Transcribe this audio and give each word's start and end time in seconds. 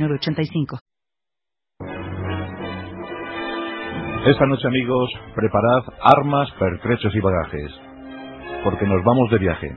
906985. 0.00 0.78
Esta 4.26 4.46
noche, 4.46 4.68
amigos, 4.68 5.10
preparad 5.34 5.82
armas, 6.02 6.50
pertrechos 6.58 7.14
y 7.14 7.20
bagajes, 7.20 7.70
porque 8.64 8.86
nos 8.86 9.02
vamos 9.04 9.30
de 9.30 9.38
viaje. 9.38 9.74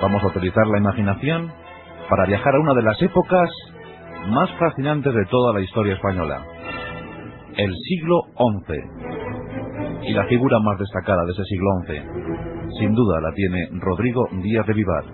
Vamos 0.00 0.22
a 0.22 0.28
utilizar 0.28 0.66
la 0.66 0.78
imaginación 0.78 1.52
para 2.08 2.26
viajar 2.26 2.54
a 2.54 2.60
una 2.60 2.74
de 2.74 2.82
las 2.82 3.00
épocas 3.02 3.50
más 4.28 4.50
fascinantes 4.58 5.14
de 5.14 5.26
toda 5.26 5.52
la 5.52 5.60
historia 5.60 5.94
española, 5.94 6.44
el 7.56 7.74
siglo 7.88 8.22
XI. 8.36 10.08
Y 10.08 10.12
la 10.14 10.24
figura 10.26 10.58
más 10.60 10.78
destacada 10.78 11.24
de 11.24 11.32
ese 11.32 11.44
siglo 11.44 11.70
XI, 11.86 12.78
sin 12.80 12.94
duda 12.94 13.20
la 13.20 13.32
tiene 13.34 13.68
Rodrigo 13.80 14.26
Díaz 14.42 14.66
de 14.66 14.74
Vivar, 14.74 15.04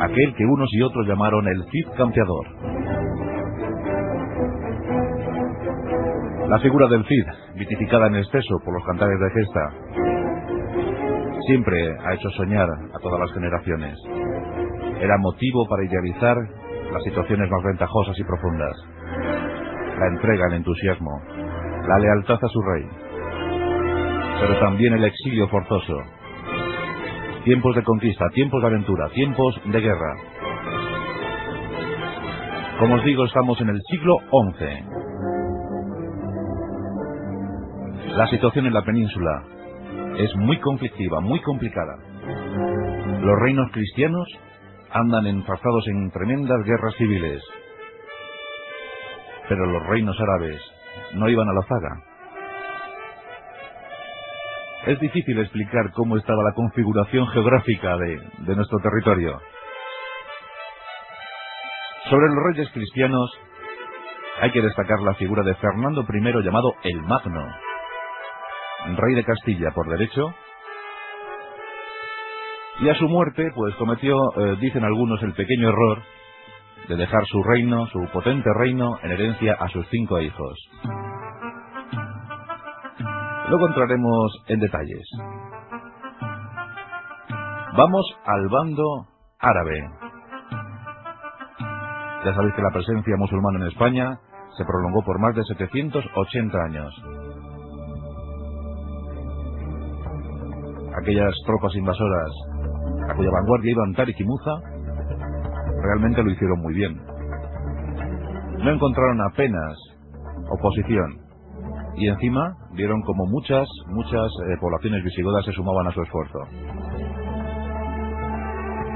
aquel 0.00 0.34
que 0.34 0.44
unos 0.44 0.68
y 0.72 0.82
otros 0.82 1.06
llamaron 1.06 1.46
el 1.48 1.64
Cid 1.70 1.88
Campeador. 1.96 2.69
La 6.50 6.58
figura 6.58 6.88
del 6.88 7.06
Cid, 7.06 7.26
vitificada 7.54 8.08
en 8.08 8.16
exceso 8.16 8.58
por 8.64 8.74
los 8.74 8.84
cantares 8.84 9.20
de 9.20 9.30
gesta, 9.30 9.70
siempre 11.46 11.96
ha 12.04 12.14
hecho 12.14 12.28
soñar 12.30 12.68
a 12.92 12.98
todas 12.98 13.20
las 13.20 13.32
generaciones. 13.32 13.96
Era 15.00 15.16
motivo 15.18 15.64
para 15.68 15.84
idealizar 15.84 16.36
las 16.92 17.04
situaciones 17.04 17.48
más 17.48 17.62
ventajosas 17.62 18.18
y 18.18 18.24
profundas. 18.24 18.76
La 19.96 20.08
entrega, 20.08 20.48
el 20.48 20.54
entusiasmo, 20.54 21.22
la 21.86 21.98
lealtad 22.00 22.38
a 22.42 22.48
su 22.48 22.60
rey, 22.62 22.84
pero 24.40 24.58
también 24.58 24.94
el 24.94 25.04
exilio 25.04 25.46
forzoso. 25.46 25.98
Tiempos 27.44 27.76
de 27.76 27.84
conquista, 27.84 28.26
tiempos 28.34 28.60
de 28.60 28.66
aventura, 28.66 29.08
tiempos 29.10 29.54
de 29.66 29.80
guerra. 29.80 30.16
Como 32.80 32.96
os 32.96 33.04
digo, 33.04 33.24
estamos 33.24 33.60
en 33.60 33.68
el 33.68 33.80
siglo 33.88 34.16
XI. 34.58 35.00
La 38.16 38.26
situación 38.26 38.66
en 38.66 38.74
la 38.74 38.82
península 38.82 39.44
es 40.18 40.34
muy 40.36 40.58
conflictiva, 40.58 41.20
muy 41.20 41.40
complicada. 41.42 41.96
Los 43.20 43.38
reinos 43.40 43.70
cristianos 43.72 44.26
andan 44.90 45.26
enfrascados 45.26 45.86
en 45.88 46.10
tremendas 46.10 46.64
guerras 46.64 46.94
civiles. 46.96 47.42
Pero 49.48 49.64
los 49.66 49.86
reinos 49.86 50.16
árabes 50.20 50.60
no 51.14 51.28
iban 51.28 51.48
a 51.48 51.52
la 51.52 51.62
zaga. 51.62 52.02
Es 54.86 54.98
difícil 54.98 55.38
explicar 55.38 55.92
cómo 55.92 56.16
estaba 56.16 56.42
la 56.42 56.54
configuración 56.54 57.28
geográfica 57.28 57.96
de, 57.96 58.20
de 58.38 58.56
nuestro 58.56 58.78
territorio. 58.80 59.40
Sobre 62.08 62.26
los 62.26 62.44
reyes 62.52 62.70
cristianos 62.72 63.30
hay 64.40 64.50
que 64.50 64.62
destacar 64.62 65.00
la 65.00 65.14
figura 65.14 65.42
de 65.44 65.54
Fernando 65.54 66.02
I 66.02 66.42
llamado 66.42 66.74
el 66.82 67.00
Magno, 67.02 67.46
rey 68.96 69.14
de 69.14 69.24
Castilla 69.24 69.70
por 69.74 69.88
derecho, 69.88 70.34
y 72.80 72.88
a 72.88 72.94
su 72.94 73.08
muerte, 73.08 73.50
pues 73.54 73.74
cometió, 73.74 74.16
eh, 74.36 74.56
dicen 74.58 74.84
algunos, 74.84 75.22
el 75.22 75.34
pequeño 75.34 75.68
error 75.68 76.02
de 76.88 76.96
dejar 76.96 77.24
su 77.26 77.42
reino, 77.42 77.86
su 77.88 78.00
potente 78.12 78.48
reino, 78.58 78.98
en 79.02 79.10
herencia 79.10 79.54
a 79.60 79.68
sus 79.68 79.86
cinco 79.90 80.20
hijos. 80.20 80.58
Luego 83.48 83.66
entraremos 83.68 84.44
en 84.46 84.60
detalles. 84.60 85.08
Vamos 87.76 88.06
al 88.24 88.48
bando 88.48 89.06
árabe. 89.38 89.90
Ya 92.24 92.34
sabéis 92.34 92.54
que 92.54 92.62
la 92.62 92.70
presencia 92.72 93.16
musulmana 93.16 93.60
en 93.60 93.66
España 93.68 94.18
se 94.56 94.64
prolongó 94.64 95.02
por 95.04 95.18
más 95.18 95.34
de 95.34 95.42
780 95.44 96.58
años. 96.64 97.19
Aquellas 101.00 101.34
tropas 101.46 101.74
invasoras 101.76 102.30
a 103.08 103.14
cuya 103.14 103.30
vanguardia 103.30 103.72
iban 103.72 103.94
Tarik 103.94 104.20
y 104.20 104.24
Muza, 104.24 104.52
realmente 105.82 106.22
lo 106.22 106.30
hicieron 106.30 106.60
muy 106.60 106.74
bien. 106.74 107.00
No 108.58 108.70
encontraron 108.70 109.20
apenas 109.22 109.76
oposición 110.50 111.18
y 111.96 112.08
encima 112.08 112.54
vieron 112.72 113.00
como 113.02 113.26
muchas, 113.26 113.66
muchas 113.88 114.30
eh, 114.46 114.56
poblaciones 114.60 115.02
visigodas 115.02 115.44
se 115.44 115.52
sumaban 115.52 115.86
a 115.86 115.92
su 115.92 116.02
esfuerzo. 116.02 116.38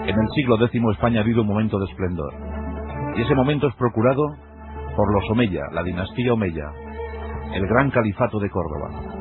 En 0.06 0.20
el 0.20 0.28
siglo 0.34 0.56
X 0.62 0.82
España 0.92 1.20
ha 1.20 1.22
habido 1.22 1.42
un 1.42 1.48
momento 1.48 1.78
de 1.78 1.86
esplendor 1.86 2.34
y 3.16 3.22
ese 3.22 3.34
momento 3.34 3.68
es 3.68 3.74
procurado 3.76 4.22
por 4.96 5.12
los 5.12 5.30
Omeya, 5.30 5.62
la 5.72 5.82
dinastía 5.82 6.32
Omeya, 6.32 6.70
el 7.54 7.66
gran 7.66 7.90
califato 7.90 8.38
de 8.38 8.50
Córdoba. 8.50 9.13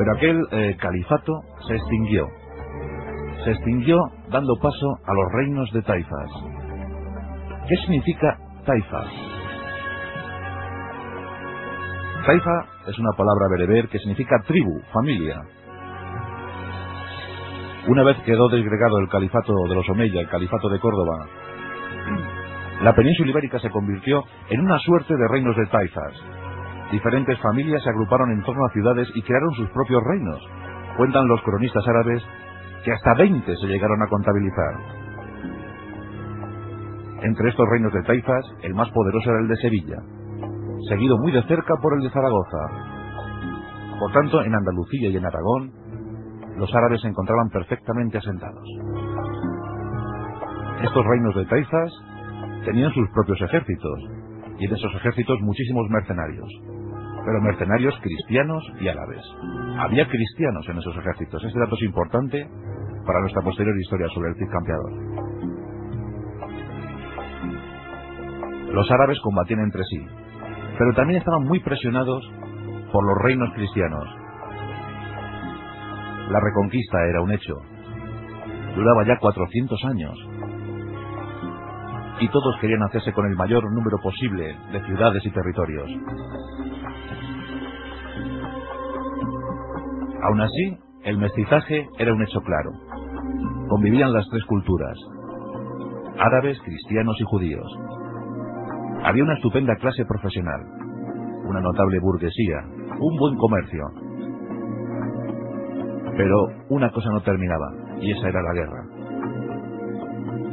Pero 0.00 0.14
aquel 0.16 0.40
eh, 0.50 0.76
califato 0.80 1.42
se 1.68 1.74
extinguió. 1.76 2.26
Se 3.44 3.50
extinguió 3.50 3.98
dando 4.30 4.54
paso 4.56 4.96
a 5.04 5.12
los 5.12 5.26
reinos 5.30 5.70
de 5.72 5.82
taifas. 5.82 6.30
¿Qué 7.68 7.76
significa 7.76 8.38
taifa? 8.64 9.02
Taifa 12.24 12.66
es 12.86 12.98
una 12.98 13.10
palabra 13.14 13.48
bereber 13.50 13.88
que 13.90 13.98
significa 13.98 14.40
tribu, 14.46 14.80
familia. 14.90 15.38
Una 17.86 18.02
vez 18.02 18.16
quedó 18.24 18.48
desgregado 18.48 19.00
el 19.00 19.08
califato 19.10 19.52
de 19.68 19.74
los 19.74 19.86
Omeya, 19.90 20.22
el 20.22 20.30
califato 20.30 20.70
de 20.70 20.80
Córdoba, 20.80 21.26
la 22.80 22.94
península 22.94 23.32
ibérica 23.32 23.58
se 23.58 23.68
convirtió 23.68 24.24
en 24.48 24.60
una 24.60 24.78
suerte 24.78 25.14
de 25.14 25.28
reinos 25.28 25.54
de 25.56 25.66
taifas. 25.66 26.39
Diferentes 26.90 27.38
familias 27.40 27.82
se 27.82 27.90
agruparon 27.90 28.32
en 28.32 28.42
torno 28.42 28.66
a 28.66 28.72
ciudades 28.72 29.08
y 29.14 29.22
crearon 29.22 29.52
sus 29.52 29.70
propios 29.70 30.02
reinos. 30.04 30.40
Cuentan 30.96 31.28
los 31.28 31.40
cronistas 31.42 31.86
árabes 31.86 32.22
que 32.84 32.92
hasta 32.92 33.14
20 33.14 33.56
se 33.56 33.66
llegaron 33.66 34.02
a 34.02 34.08
contabilizar. 34.08 34.74
Entre 37.22 37.48
estos 37.48 37.68
reinos 37.68 37.92
de 37.92 38.02
taifas, 38.02 38.44
el 38.62 38.74
más 38.74 38.90
poderoso 38.90 39.30
era 39.30 39.40
el 39.40 39.48
de 39.48 39.56
Sevilla, 39.56 39.98
seguido 40.88 41.16
muy 41.18 41.32
de 41.32 41.42
cerca 41.44 41.74
por 41.80 41.94
el 41.94 42.00
de 42.00 42.10
Zaragoza. 42.10 42.58
Por 43.98 44.12
tanto, 44.12 44.42
en 44.42 44.54
Andalucía 44.54 45.10
y 45.10 45.16
en 45.16 45.26
Aragón, 45.26 45.70
los 46.56 46.74
árabes 46.74 47.02
se 47.02 47.08
encontraban 47.08 47.50
perfectamente 47.50 48.18
asentados. 48.18 48.64
Estos 50.82 51.04
reinos 51.04 51.34
de 51.36 51.44
taifas 51.44 51.92
tenían 52.64 52.92
sus 52.92 53.08
propios 53.10 53.40
ejércitos, 53.42 53.98
y 54.58 54.64
en 54.66 54.74
esos 54.74 54.94
ejércitos 54.94 55.38
muchísimos 55.42 55.88
mercenarios, 55.90 56.48
pero 57.24 57.40
mercenarios 57.42 57.94
cristianos 58.00 58.62
y 58.80 58.88
árabes. 58.88 59.22
Había 59.78 60.08
cristianos 60.08 60.66
en 60.68 60.78
esos 60.78 60.96
ejércitos. 60.96 61.44
Este 61.44 61.58
dato 61.58 61.74
es 61.76 61.82
importante 61.82 62.48
para 63.06 63.20
nuestra 63.20 63.42
posterior 63.42 63.76
historia 63.78 64.06
sobre 64.14 64.30
el 64.30 64.36
Cid 64.36 64.50
Campeador. 64.50 65.20
Los 68.72 68.90
árabes 68.90 69.18
combatían 69.20 69.60
entre 69.60 69.82
sí, 69.84 70.06
pero 70.78 70.94
también 70.94 71.18
estaban 71.18 71.44
muy 71.44 71.60
presionados 71.60 72.22
por 72.92 73.04
los 73.04 73.18
reinos 73.18 73.52
cristianos. 73.54 74.08
La 76.30 76.40
reconquista 76.40 76.98
era 77.08 77.22
un 77.22 77.32
hecho. 77.32 77.54
Duraba 78.76 79.04
ya 79.04 79.18
400 79.18 79.84
años. 79.84 80.16
Y 82.20 82.28
todos 82.28 82.56
querían 82.60 82.82
hacerse 82.82 83.12
con 83.12 83.26
el 83.26 83.36
mayor 83.36 83.64
número 83.72 83.98
posible 84.02 84.54
de 84.72 84.84
ciudades 84.84 85.24
y 85.24 85.30
territorios. 85.30 85.90
Aún 90.22 90.40
así, 90.42 90.78
el 91.04 91.16
mestizaje 91.16 91.88
era 91.98 92.12
un 92.12 92.22
hecho 92.22 92.40
claro. 92.42 92.72
Convivían 93.68 94.12
las 94.12 94.26
tres 94.30 94.44
culturas, 94.44 94.96
árabes, 96.18 96.60
cristianos 96.60 97.16
y 97.20 97.24
judíos. 97.24 97.66
Había 99.02 99.24
una 99.24 99.34
estupenda 99.34 99.74
clase 99.76 100.04
profesional, 100.04 100.60
una 101.46 101.60
notable 101.60 101.98
burguesía, 102.00 102.58
un 102.98 103.16
buen 103.16 103.36
comercio. 103.38 103.84
Pero 106.18 106.36
una 106.68 106.90
cosa 106.90 107.08
no 107.12 107.22
terminaba, 107.22 107.72
y 108.00 108.12
esa 108.12 108.28
era 108.28 108.42
la 108.42 108.52
guerra. 108.52 108.84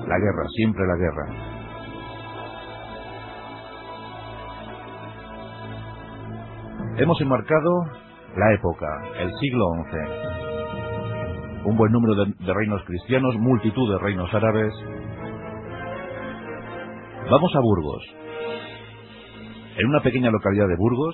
La 0.08 0.18
guerra, 0.18 0.46
siempre 0.56 0.88
la 0.88 0.96
guerra. 0.96 1.56
Hemos 6.99 7.21
enmarcado 7.21 7.85
la 8.35 8.53
época, 8.55 8.88
el 9.19 9.31
siglo 9.39 9.65
XI. 9.91 9.99
Un 11.65 11.77
buen 11.77 11.91
número 11.91 12.15
de, 12.15 12.33
reinos 12.51 12.81
cristianos, 12.85 13.35
multitud 13.38 13.94
de 13.94 13.99
reinos 13.99 14.33
árabes. 14.33 14.73
Vamos 17.29 17.55
a 17.55 17.59
Burgos. 17.59 18.03
En 19.77 19.88
una 19.88 20.01
pequeña 20.01 20.31
localidad 20.31 20.67
de 20.67 20.75
Burgos, 20.75 21.13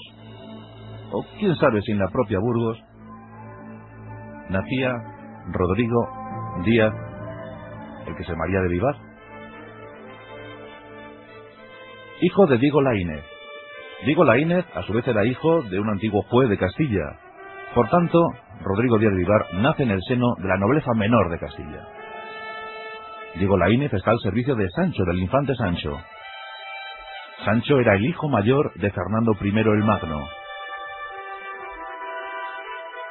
o 1.11 1.25
quién 1.37 1.53
sabe 1.57 1.81
si 1.81 1.91
en 1.91 1.99
la 1.99 2.07
propia 2.07 2.39
Burgos, 2.39 2.81
nacía 4.49 4.93
Rodrigo 5.51 6.07
Díaz, 6.63 6.93
el 8.07 8.15
que 8.15 8.23
se 8.23 8.33
María 8.37 8.61
de 8.61 8.69
Vivar, 8.69 8.95
hijo 12.21 12.47
de 12.47 12.57
Diego 12.57 12.81
Laínez. 12.81 13.32
Diego 14.05 14.25
Laínez, 14.25 14.65
a 14.75 14.83
su 14.83 14.93
vez, 14.93 15.07
era 15.07 15.25
hijo 15.25 15.61
de 15.63 15.79
un 15.79 15.89
antiguo 15.89 16.23
juez 16.23 16.49
de 16.49 16.57
Castilla. 16.57 17.19
Por 17.73 17.89
tanto, 17.89 18.19
Rodrigo 18.61 18.97
Díaz 18.97 19.13
de 19.13 19.17
Vivar 19.17 19.45
nace 19.53 19.83
en 19.83 19.91
el 19.91 20.01
seno 20.07 20.35
de 20.37 20.47
la 20.47 20.57
nobleza 20.57 20.91
menor 20.93 21.29
de 21.29 21.39
Castilla. 21.39 21.87
Diego 23.35 23.57
Laínez 23.57 23.93
está 23.93 24.11
al 24.11 24.19
servicio 24.19 24.55
de 24.55 24.69
Sancho, 24.69 25.03
del 25.05 25.19
infante 25.19 25.55
Sancho. 25.55 25.99
Sancho 27.45 27.79
era 27.79 27.95
el 27.95 28.05
hijo 28.05 28.27
mayor 28.29 28.73
de 28.75 28.91
Fernando 28.91 29.35
I 29.41 29.57
el 29.57 29.83
Magno. 29.83 30.27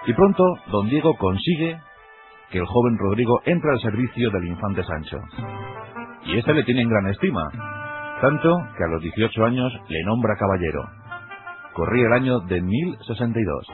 Y 0.07 0.13
pronto, 0.13 0.45
don 0.67 0.89
Diego 0.89 1.17
consigue 1.17 1.81
que 2.51 2.59
el 2.59 2.67
joven 2.67 2.99
Rodrigo 2.99 3.41
entre 3.47 3.71
al 3.71 3.81
servicio 3.81 4.31
del 4.31 4.45
infante 4.45 4.85
Sancho. 4.85 5.19
Y 6.27 6.39
este 6.39 6.53
le 6.53 6.65
tiene 6.65 6.83
en 6.83 6.89
gran 6.89 7.09
estima, 7.09 7.72
tanto 8.23 8.57
que 8.79 8.85
a 8.85 8.87
los 8.87 9.03
18 9.03 9.45
años 9.45 9.73
le 9.89 10.05
nombra 10.05 10.37
caballero. 10.39 10.89
Corría 11.75 12.07
el 12.07 12.13
año 12.13 12.39
de 12.41 12.63
1062. 12.63 13.67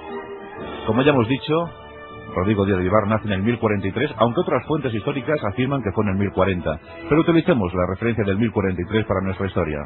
Como 0.86 1.02
ya 1.02 1.10
hemos 1.10 1.28
dicho, 1.28 1.70
Rodrigo 2.34 2.64
Díaz 2.64 2.78
de 2.78 2.84
Vivar 2.84 3.06
nace 3.08 3.26
en 3.26 3.32
el 3.32 3.42
1043, 3.42 4.10
aunque 4.16 4.40
otras 4.40 4.66
fuentes 4.66 4.94
históricas 4.94 5.38
afirman 5.44 5.82
que 5.82 5.92
fue 5.92 6.04
en 6.04 6.10
el 6.10 6.16
1040. 6.16 6.80
Pero 7.10 7.20
utilicemos 7.20 7.74
la 7.74 7.86
referencia 7.90 8.24
del 8.24 8.38
1043 8.38 9.04
para 9.04 9.20
nuestra 9.20 9.46
historia. 9.46 9.80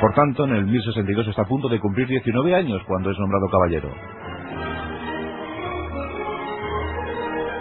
Por 0.00 0.14
tanto, 0.14 0.44
en 0.44 0.54
el 0.56 0.66
1062 0.66 1.28
está 1.28 1.42
a 1.42 1.48
punto 1.48 1.68
de 1.68 1.78
cumplir 1.78 2.08
19 2.08 2.54
años 2.54 2.82
cuando 2.88 3.12
es 3.12 3.18
nombrado 3.18 3.48
caballero. 3.48 3.90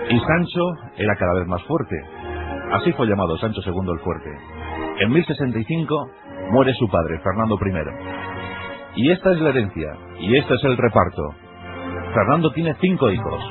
Y 0.09 0.19
Sancho 0.19 0.61
era 0.97 1.15
cada 1.15 1.33
vez 1.35 1.47
más 1.47 1.61
fuerte. 1.65 1.95
Así 2.71 2.91
fue 2.93 3.05
llamado 3.05 3.37
Sancho 3.37 3.61
II 3.63 3.91
el 3.91 3.99
Fuerte. 3.99 4.56
En 4.99 5.11
1065 5.11 6.09
muere 6.51 6.73
su 6.73 6.89
padre, 6.89 7.19
Fernando 7.19 7.55
I. 7.55 9.01
Y 9.01 9.11
esta 9.11 9.31
es 9.31 9.39
la 9.39 9.49
herencia, 9.49 9.95
y 10.19 10.37
este 10.37 10.55
es 10.55 10.63
el 10.63 10.75
reparto. 10.75 11.35
Fernando 12.15 12.51
tiene 12.51 12.73
cinco 12.81 13.11
hijos. 13.11 13.43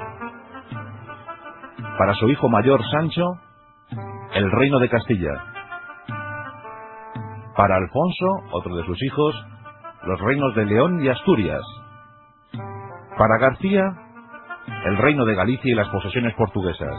Para 1.98 2.14
su 2.14 2.28
hijo 2.28 2.48
mayor, 2.48 2.80
Sancho, 2.90 3.24
el 4.34 4.50
reino 4.50 4.80
de 4.80 4.88
Castilla. 4.88 5.32
Para 7.56 7.76
Alfonso, 7.76 8.26
otro 8.50 8.74
de 8.74 8.84
sus 8.84 9.00
hijos, 9.04 9.46
los 10.02 10.20
reinos 10.20 10.52
de 10.56 10.66
León 10.66 11.02
y 11.04 11.08
Asturias. 11.08 11.62
Para 13.16 13.38
García, 13.38 13.84
el 14.84 14.96
reino 14.96 15.24
de 15.24 15.36
Galicia 15.36 15.72
y 15.72 15.76
las 15.76 15.88
posesiones 15.90 16.34
portuguesas. 16.34 16.96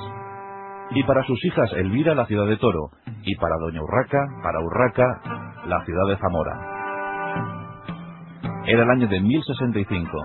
Y 0.92 1.04
para 1.04 1.24
sus 1.24 1.44
hijas 1.44 1.72
Elvira, 1.74 2.16
la 2.16 2.26
ciudad 2.26 2.48
de 2.48 2.58
Toro, 2.58 2.92
y 3.24 3.36
para 3.36 3.58
doña 3.58 3.82
Urraca, 3.82 4.26
para 4.44 4.60
Urraca, 4.60 5.22
la 5.66 5.84
ciudad 5.86 6.08
de 6.08 6.18
Zamora. 6.18 6.78
Era 8.66 8.84
el 8.84 8.90
año 8.90 9.08
de 9.08 9.22
1065, 9.22 10.18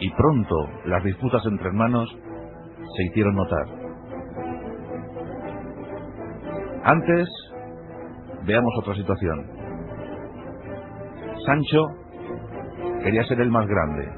y 0.00 0.10
pronto 0.10 0.56
las 0.86 1.04
disputas 1.04 1.44
entre 1.46 1.68
hermanos 1.68 2.08
se 2.96 3.04
hicieron 3.04 3.34
notar. 3.34 3.66
Antes, 6.84 7.28
veamos 8.44 8.72
otra 8.80 8.94
situación. 8.94 9.46
Sancho 11.46 11.86
quería 13.04 13.22
ser 13.24 13.40
el 13.40 13.50
más 13.50 13.66
grande, 13.66 14.08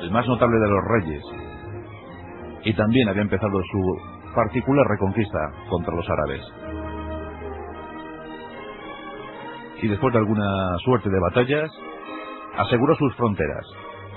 el 0.00 0.10
más 0.10 0.26
notable 0.26 0.58
de 0.58 0.68
los 0.68 0.84
reyes, 0.84 1.22
y 2.64 2.74
también 2.74 3.08
había 3.08 3.22
empezado 3.22 3.60
su 3.70 4.34
particular 4.34 4.86
reconquista 4.88 5.38
contra 5.68 5.94
los 5.94 6.08
árabes. 6.08 6.42
Y 9.82 9.88
después 9.88 10.12
de 10.12 10.18
alguna 10.18 10.76
suerte 10.84 11.08
de 11.08 11.20
batallas, 11.20 11.70
aseguró 12.58 12.94
sus 12.96 13.14
fronteras, 13.14 13.66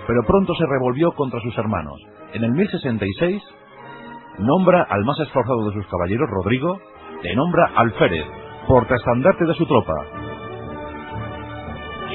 pero 0.07 0.23
pronto 0.23 0.53
se 0.55 0.65
revolvió 0.65 1.11
contra 1.13 1.39
sus 1.41 1.57
hermanos. 1.57 1.99
En 2.33 2.43
el 2.43 2.51
1066 2.51 3.41
nombra 4.39 4.83
al 4.89 5.03
más 5.05 5.19
esforzado 5.19 5.69
de 5.69 5.73
sus 5.73 5.87
caballeros, 5.87 6.29
Rodrigo, 6.29 6.79
le 7.21 7.35
nombra 7.35 7.71
alférez, 7.75 8.25
portaestandarte 8.67 9.45
de 9.45 9.53
su 9.53 9.65
tropa, 9.65 9.93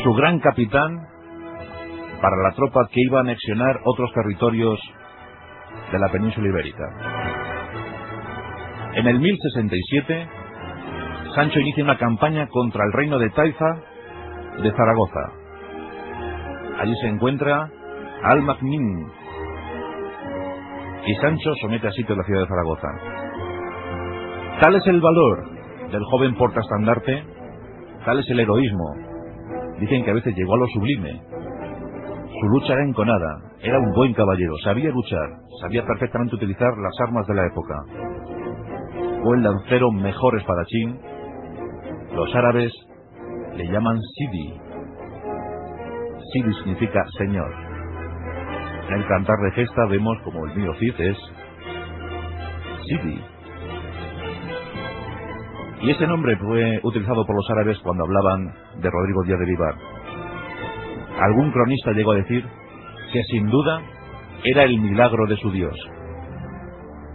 su 0.03 0.13
gran 0.13 0.41
capitán 0.41 1.07
para 2.21 2.37
la 2.43 2.53
tropa 2.55 2.89
que 2.91 3.01
iba 3.01 3.19
a 3.19 3.23
anexionar 3.23 3.81
otros 3.85 4.13
territorios 4.13 4.79
de 5.93 5.99
la 5.99 6.09
península 6.09 6.49
ibérica. 6.49 6.85
En 8.95 9.07
el 9.07 9.21
1067, 9.21 10.29
Sancho 11.39 11.61
inicia 11.61 11.85
una 11.85 11.97
campaña 11.97 12.49
contra 12.49 12.85
el 12.85 12.93
reino 12.93 13.17
de 13.17 13.31
Taifa 13.31 13.77
de 14.61 14.73
Zaragoza. 14.73 15.21
Allí 16.81 16.93
se 17.01 17.07
encuentra 17.07 17.71
Al-Magnin 18.25 19.07
y 21.07 21.15
Sancho 21.15 21.53
somete 21.61 21.87
a 21.87 21.93
sitio 21.93 22.17
la 22.17 22.25
ciudad 22.25 22.41
de 22.41 22.49
Zaragoza. 22.49 22.89
Tal 24.61 24.75
es 24.75 24.87
el 24.89 25.01
valor 25.01 25.49
del 25.93 26.03
joven 26.11 26.35
portaestandarte, 26.35 27.23
tal 28.05 28.19
es 28.19 28.29
el 28.31 28.41
heroísmo. 28.41 28.97
Dicen 29.79 30.05
que 30.05 30.11
a 30.11 30.15
veces 30.15 30.35
llegó 30.35 30.55
a 30.55 30.59
lo 30.59 30.67
sublime, 30.67 31.23
su 32.41 32.49
lucha 32.49 32.73
era 32.73 32.83
enconada, 32.83 33.43
era 33.63 33.79
un 33.79 33.93
buen 33.93 34.13
caballero, 34.13 34.55
sabía 34.65 34.91
luchar, 34.91 35.29
sabía 35.63 35.87
perfectamente 35.87 36.35
utilizar 36.35 36.71
las 36.79 37.01
armas 37.07 37.29
de 37.29 37.35
la 37.37 37.47
época. 37.47 37.75
Fue 39.23 39.37
el 39.37 39.45
lancero 39.45 39.93
mejor 39.93 40.37
espadachín. 40.37 41.18
Los 42.19 42.35
árabes 42.35 42.73
le 43.55 43.65
llaman 43.71 43.97
Sidi. 44.17 44.53
Sidi 46.33 46.53
significa 46.55 47.01
señor. 47.17 47.49
En 48.89 48.95
el 48.95 49.07
cantar 49.07 49.37
de 49.45 49.53
gesta 49.53 49.87
vemos 49.87 50.19
como 50.25 50.45
el 50.47 50.57
mío 50.57 50.73
Cid 50.81 50.95
es 50.99 51.17
Sidi. 52.89 53.21
Y 55.83 55.91
ese 55.93 56.09
nombre 56.09 56.37
fue 56.39 56.81
utilizado 56.83 57.25
por 57.25 57.37
los 57.37 57.51
árabes 57.51 57.79
cuando 57.85 58.03
hablaban 58.03 58.53
de 58.81 58.91
Rodrigo 58.91 59.23
Díaz 59.23 59.39
de 59.39 59.47
Vivar 59.47 59.75
Algún 61.21 61.53
cronista 61.53 61.93
llegó 61.93 62.11
a 62.11 62.17
decir 62.17 62.45
que 63.13 63.23
sin 63.31 63.47
duda 63.47 63.81
era 64.43 64.65
el 64.65 64.77
milagro 64.81 65.25
de 65.29 65.37
su 65.37 65.53
Dios. 65.53 65.77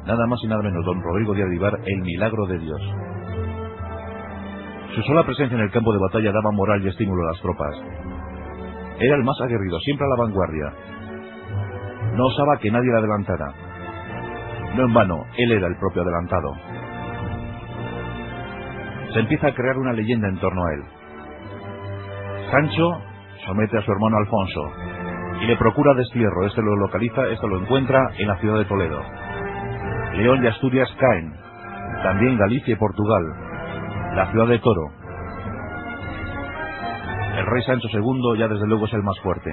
Nada 0.06 0.26
más 0.28 0.40
y 0.44 0.48
nada 0.48 0.64
menos, 0.64 0.86
don 0.86 1.02
Rodrigo 1.02 1.34
de 1.34 1.50
Vivar, 1.50 1.78
el 1.86 2.02
milagro 2.04 2.46
de 2.48 2.60
Dios. 2.60 3.13
Su 4.96 5.02
sola 5.02 5.24
presencia 5.24 5.56
en 5.56 5.64
el 5.64 5.72
campo 5.72 5.92
de 5.92 6.00
batalla 6.00 6.32
daba 6.32 6.52
moral 6.52 6.84
y 6.84 6.88
estímulo 6.88 7.24
a 7.24 7.32
las 7.32 7.42
tropas. 7.42 7.76
Era 9.00 9.16
el 9.16 9.24
más 9.24 9.40
aguerrido, 9.42 9.80
siempre 9.80 10.06
a 10.06 10.10
la 10.10 10.24
vanguardia. 10.24 10.74
No 12.16 12.26
osaba 12.26 12.58
que 12.60 12.70
nadie 12.70 12.92
le 12.92 12.98
adelantara. 13.00 13.54
No 14.76 14.84
en 14.84 14.94
vano, 14.94 15.26
él 15.36 15.52
era 15.52 15.68
el 15.68 15.78
propio 15.78 16.04
adelantado. 16.04 16.54
Se 19.14 19.20
empieza 19.20 19.48
a 19.48 19.54
crear 19.54 19.78
una 19.78 19.94
leyenda 19.94 20.28
en 20.28 20.40
torno 20.40 20.64
a 20.64 20.74
él. 20.74 20.84
Sancho 22.52 23.02
somete 23.48 23.78
a 23.80 23.82
su 23.82 23.92
hermano 23.92 24.18
Alfonso 24.18 24.72
y 25.42 25.46
le 25.48 25.58
procura 25.58 25.96
destierro. 25.96 26.46
Este 26.46 26.62
lo 26.62 26.76
localiza, 26.76 27.28
esto 27.30 27.48
lo 27.48 27.62
encuentra 27.62 28.10
en 28.18 28.28
la 28.28 28.38
ciudad 28.38 28.60
de 28.60 28.66
Toledo. 28.66 29.02
León 30.18 30.44
y 30.44 30.48
Asturias 30.48 30.90
caen, 31.00 31.34
también 32.04 32.38
Galicia 32.38 32.74
y 32.74 32.78
Portugal, 32.78 33.24
la 34.16 34.30
ciudad 34.30 34.48
de 34.48 34.60
Toro. 34.60 34.92
El 37.36 37.46
rey 37.48 37.64
Sancho 37.64 37.88
II 37.92 38.38
ya 38.38 38.48
desde 38.48 38.68
luego 38.68 38.86
es 38.86 38.94
el 38.94 39.02
más 39.02 39.20
fuerte. 39.24 39.52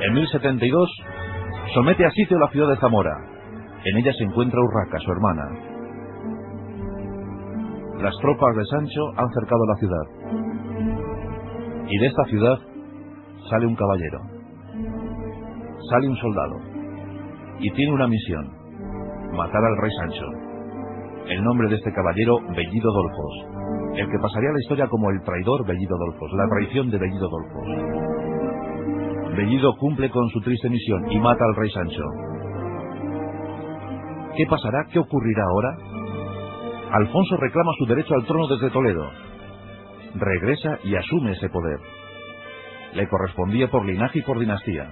En 0.00 0.14
1072 0.14 0.88
somete 1.74 2.06
a 2.06 2.10
sitio 2.10 2.38
la 2.38 2.48
ciudad 2.48 2.68
de 2.68 2.76
Zamora. 2.76 3.16
En 3.84 3.96
ella 3.96 4.12
se 4.16 4.24
encuentra 4.24 4.60
Urraca, 4.60 4.98
su 5.00 5.10
hermana. 5.10 5.42
Las 7.98 8.16
tropas 8.20 8.56
de 8.56 8.64
Sancho 8.64 9.00
han 9.16 9.28
cercado 9.30 9.66
la 9.66 9.76
ciudad. 9.76 10.06
Y 11.88 11.98
de 11.98 12.06
esta 12.06 12.24
ciudad 12.24 12.58
sale 13.50 13.66
un 13.66 13.74
caballero, 13.74 14.20
sale 15.90 16.08
un 16.08 16.16
soldado, 16.16 16.56
y 17.58 17.70
tiene 17.72 17.92
una 17.92 18.06
misión, 18.06 18.48
matar 19.32 19.64
al 19.64 19.76
rey 19.78 19.90
Sancho. 19.98 20.51
El 21.26 21.42
nombre 21.44 21.68
de 21.68 21.76
este 21.76 21.92
caballero, 21.92 22.40
Bellido 22.54 22.92
Dolfos, 22.92 23.32
el 23.96 24.10
que 24.10 24.18
pasaría 24.18 24.50
a 24.50 24.52
la 24.52 24.60
historia 24.60 24.86
como 24.88 25.10
el 25.10 25.22
traidor 25.22 25.66
Bellido 25.66 25.96
Dolfos, 25.96 26.30
la 26.32 26.48
traición 26.48 26.90
de 26.90 26.98
Bellido 26.98 27.28
Dolfos. 27.28 27.66
Bellido 29.36 29.74
cumple 29.76 30.10
con 30.10 30.28
su 30.30 30.40
triste 30.40 30.68
misión 30.68 31.10
y 31.10 31.18
mata 31.18 31.44
al 31.44 31.56
rey 31.56 31.70
Sancho. 31.70 32.02
¿Qué 34.36 34.46
pasará? 34.46 34.84
¿Qué 34.90 34.98
ocurrirá 34.98 35.44
ahora? 35.44 35.76
Alfonso 36.92 37.36
reclama 37.36 37.72
su 37.78 37.86
derecho 37.86 38.14
al 38.14 38.26
trono 38.26 38.46
desde 38.48 38.70
Toledo. 38.70 39.10
Regresa 40.14 40.78
y 40.84 40.96
asume 40.96 41.32
ese 41.32 41.48
poder. 41.48 41.78
Le 42.94 43.08
correspondía 43.08 43.68
por 43.68 43.86
linaje 43.86 44.18
y 44.18 44.22
por 44.22 44.38
dinastía. 44.38 44.90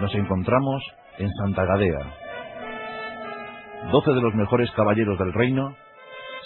Nos 0.00 0.14
encontramos 0.14 0.82
en 1.18 1.28
Santa 1.42 1.66
Gadea. 1.66 2.19
Doce 3.88 4.12
de 4.12 4.20
los 4.20 4.34
mejores 4.34 4.70
caballeros 4.72 5.18
del 5.18 5.32
reino 5.32 5.74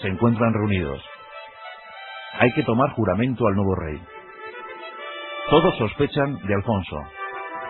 se 0.00 0.08
encuentran 0.08 0.54
reunidos. 0.54 1.02
Hay 2.38 2.52
que 2.52 2.62
tomar 2.62 2.90
juramento 2.92 3.46
al 3.46 3.54
nuevo 3.54 3.74
rey. 3.74 4.00
Todos 5.50 5.76
sospechan 5.76 6.38
de 6.46 6.54
Alfonso. 6.54 6.96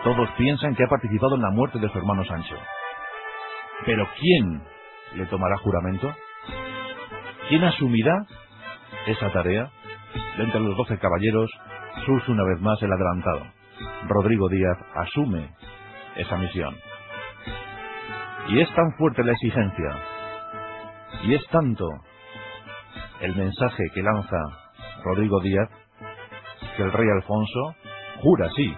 Todos 0.03 0.29
piensan 0.37 0.75
que 0.75 0.83
ha 0.83 0.87
participado 0.87 1.35
en 1.35 1.41
la 1.41 1.49
muerte 1.49 1.79
de 1.79 1.89
su 1.89 1.97
hermano 1.97 2.23
Sancho. 2.25 2.55
Pero 3.85 4.07
¿quién 4.19 4.63
le 5.15 5.25
tomará 5.25 5.57
juramento? 5.57 6.13
¿Quién 7.49 7.63
asumirá 7.63 8.25
esa 9.07 9.31
tarea? 9.31 9.69
De 10.37 10.43
entre 10.43 10.61
los 10.61 10.77
doce 10.77 10.97
caballeros 10.99 11.51
surge 12.05 12.31
una 12.31 12.45
vez 12.45 12.61
más 12.61 12.81
el 12.81 12.93
adelantado. 12.93 13.41
Rodrigo 14.07 14.47
Díaz 14.47 14.77
asume 14.95 15.49
esa 16.15 16.37
misión. 16.37 16.75
Y 18.47 18.59
es 18.59 18.73
tan 18.75 18.91
fuerte 18.97 19.23
la 19.23 19.31
exigencia, 19.31 19.97
y 21.23 21.33
es 21.33 21.45
tanto 21.47 21.87
el 23.21 23.35
mensaje 23.35 23.83
que 23.93 24.03
lanza 24.03 24.37
Rodrigo 25.03 25.39
Díaz, 25.41 25.69
que 26.77 26.83
el 26.83 26.91
rey 26.91 27.07
Alfonso 27.09 27.75
jura 28.21 28.49
sí, 28.55 28.75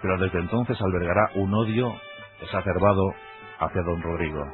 pero 0.00 0.18
desde 0.18 0.40
entonces 0.40 0.80
albergará 0.80 1.30
un 1.34 1.52
odio 1.52 1.92
exacerbado 2.40 3.12
hacia 3.60 3.82
don 3.82 4.02
Rodrigo. 4.02 4.44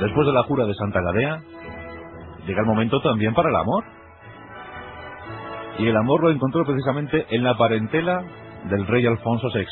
Después 0.00 0.26
de 0.26 0.32
la 0.32 0.42
jura 0.44 0.64
de 0.64 0.74
Santa 0.74 1.00
Gadea, 1.00 1.42
llega 2.46 2.60
el 2.60 2.66
momento 2.66 3.00
también 3.00 3.34
para 3.34 3.48
el 3.48 3.56
amor. 3.56 3.84
Y 5.78 5.88
el 5.88 5.96
amor 5.96 6.22
lo 6.22 6.30
encontró 6.30 6.64
precisamente 6.64 7.26
en 7.30 7.42
la 7.42 7.56
parentela 7.56 8.22
del 8.68 8.86
rey 8.86 9.06
Alfonso 9.06 9.48
VI. 9.54 9.64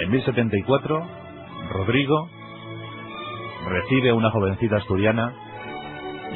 En 0.00 0.10
1074, 0.10 1.06
Rodrigo 1.72 2.28
recibe 3.68 4.10
a 4.10 4.14
una 4.14 4.30
jovencita 4.30 4.76
asturiana 4.76 5.32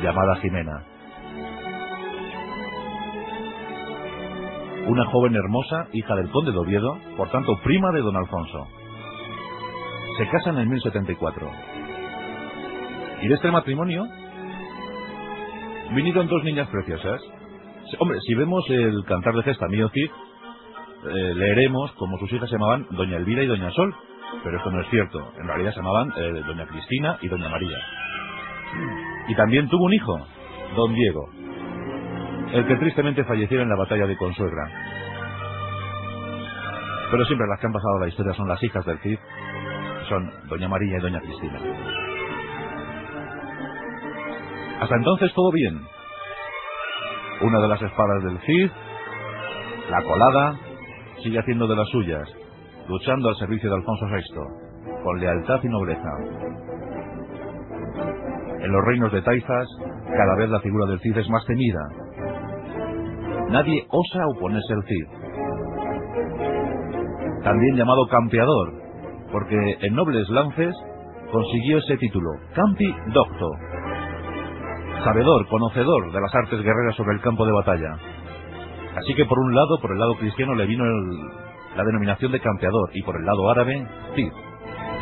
llamada 0.02 0.37
Jimena. 0.37 0.85
Una 4.87 5.04
joven 5.06 5.35
hermosa, 5.35 5.88
hija 5.92 6.14
del 6.14 6.30
conde 6.30 6.52
de 6.52 6.58
Oviedo, 6.58 6.99
por 7.16 7.28
tanto 7.30 7.58
prima 7.62 7.90
de 7.92 8.00
don 8.00 8.16
Alfonso. 8.16 8.68
Se 10.16 10.28
casan 10.28 10.58
en 10.58 10.68
1074. 10.68 11.50
Y 13.23 13.28
de 13.28 13.35
este 13.35 13.50
matrimonio 13.50 14.06
vinieron 15.94 16.28
dos 16.28 16.42
niñas 16.44 16.68
preciosas. 16.68 17.20
Hombre, 17.99 18.18
si 18.26 18.35
vemos 18.35 18.64
el 18.70 19.04
cantar 19.04 19.35
de 19.35 19.42
gesta 19.42 19.66
mío 19.68 19.90
Cid, 19.92 20.11
eh, 21.05 21.35
leeremos 21.35 21.93
como 21.93 22.19
sus 22.19 22.33
hijas 22.33 22.49
se 22.49 22.57
llamaban 22.57 22.87
Doña 22.90 23.17
Elvira 23.17 23.43
y 23.43 23.47
Doña 23.47 23.71
Sol, 23.71 23.95
pero 24.43 24.59
esto 24.59 24.71
no 24.71 24.81
es 24.81 24.88
cierto. 24.90 25.33
En 25.38 25.47
realidad 25.47 25.71
se 25.73 25.81
llamaban 25.81 26.12
eh, 26.17 26.43
Doña 26.47 26.67
Cristina 26.67 27.19
y 27.23 27.28
Doña 27.28 27.49
María. 27.49 27.78
Y 29.28 29.35
también 29.35 29.69
tuvo 29.69 29.85
un 29.85 29.95
hijo, 29.95 30.26
Don 30.76 30.95
Diego, 30.95 31.28
el 32.52 32.67
que 32.67 32.76
tristemente 32.76 33.25
falleció 33.25 33.61
en 33.61 33.69
la 33.69 33.76
batalla 33.76 34.07
de 34.07 34.17
Consuegra. 34.17 34.69
Pero 37.11 37.25
siempre 37.25 37.47
las 37.47 37.61
que 37.61 37.67
han 37.67 37.73
pasado 37.73 38.00
la 38.00 38.09
historia 38.09 38.35
son 38.35 38.49
las 38.49 38.62
hijas 38.62 38.85
del 38.85 38.99
Cid, 38.99 39.19
son 40.09 40.31
Doña 40.49 40.69
María 40.69 40.99
y 40.99 41.00
Doña 41.00 41.21
Cristina. 41.21 41.59
Hasta 44.81 44.95
entonces 44.97 45.33
todo 45.33 45.50
bien. 45.52 45.81
Una 47.40 47.61
de 47.61 47.69
las 47.69 47.83
espadas 47.83 48.25
del 48.25 48.38
Cid, 48.40 48.71
la 49.90 50.02
colada, 50.02 50.57
sigue 51.23 51.39
haciendo 51.39 51.67
de 51.67 51.77
las 51.77 51.89
suyas, 51.89 52.29
luchando 52.89 53.29
al 53.29 53.37
servicio 53.37 53.71
de 53.71 53.77
Alfonso 53.77 54.07
VI, 54.07 55.03
con 55.03 55.21
lealtad 55.21 55.61
y 55.63 55.69
nobleza. 55.69 56.11
En 58.61 58.73
los 58.73 58.85
reinos 58.85 59.13
de 59.13 59.23
Taifas, 59.23 59.69
cada 60.07 60.37
vez 60.37 60.51
la 60.51 60.61
figura 60.61 60.87
del 60.87 61.01
Cid 61.01 61.17
es 61.17 61.29
más 61.31 61.45
temida. 61.47 61.81
Nadie 63.51 63.87
osa 63.89 64.27
oponerse 64.37 64.75
al 64.75 64.85
Cid. 64.85 65.07
También 67.45 67.77
llamado 67.77 68.07
campeador, 68.09 68.73
porque 69.33 69.77
en 69.81 69.95
nobles 69.95 70.29
lances 70.29 70.75
consiguió 71.31 71.79
ese 71.79 71.97
título, 71.99 72.31
Campi 72.55 72.95
Docto, 73.13 73.51
sabedor, 75.05 75.47
conocedor 75.49 76.13
de 76.13 76.21
las 76.21 76.35
artes 76.35 76.63
guerreras 76.63 76.97
sobre 76.97 77.15
el 77.15 77.21
campo 77.21 77.47
de 77.47 77.53
batalla. 77.53 77.97
Así 78.99 79.14
que 79.14 79.26
por 79.26 79.38
un 79.38 79.55
lado, 79.55 79.78
por 79.81 79.93
el 79.93 79.99
lado 79.99 80.14
cristiano, 80.17 80.55
le 80.55 80.67
vino 80.67 80.85
la 81.76 81.85
denominación 81.85 82.33
de 82.33 82.40
campeador 82.40 82.90
y 82.95 83.02
por 83.02 83.17
el 83.17 83.25
lado 83.25 83.49
árabe, 83.50 83.87
Cid, 84.17 84.33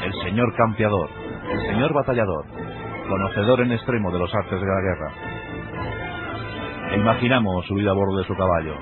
el 0.04 0.12
señor 0.22 0.54
campeador, 0.54 1.08
el 1.50 1.60
señor 1.60 1.94
batallador, 1.94 2.44
conocedor 3.08 3.60
en 3.62 3.72
extremo 3.72 4.10
de 4.10 4.18
los 4.18 4.34
artes 4.34 4.60
de 4.60 4.66
la 4.66 4.80
guerra. 4.82 5.12
E 6.92 6.96
imaginamos 6.98 7.64
subir 7.66 7.88
a 7.88 7.92
bordo 7.92 8.18
de 8.18 8.24
su 8.24 8.34
caballo. 8.36 8.74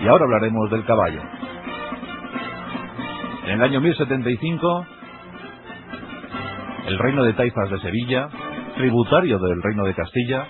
Y 0.00 0.08
ahora 0.08 0.24
hablaremos 0.24 0.70
del 0.70 0.84
caballo. 0.84 1.22
En 3.46 3.52
el 3.52 3.62
año 3.62 3.80
1075, 3.80 4.86
el 6.88 6.98
reino 6.98 7.24
de 7.24 7.32
Taifas 7.32 7.70
de 7.70 7.80
Sevilla, 7.80 8.28
tributario 8.76 9.38
del 9.38 9.62
reino 9.62 9.84
de 9.84 9.94
Castilla, 9.94 10.46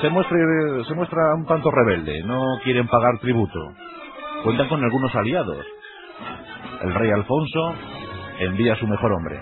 se 0.00 0.08
muestra, 0.10 0.38
se 0.86 0.94
muestra 0.94 1.34
un 1.34 1.46
tanto 1.46 1.70
rebelde, 1.70 2.22
no 2.24 2.40
quieren 2.62 2.86
pagar 2.86 3.18
tributo. 3.20 3.58
Cuentan 4.44 4.68
con 4.68 4.82
algunos 4.82 5.14
aliados. 5.14 5.66
El 6.82 6.94
rey 6.94 7.10
Alfonso 7.10 7.74
envía 8.38 8.74
a 8.74 8.76
su 8.76 8.86
mejor 8.86 9.12
hombre. 9.12 9.40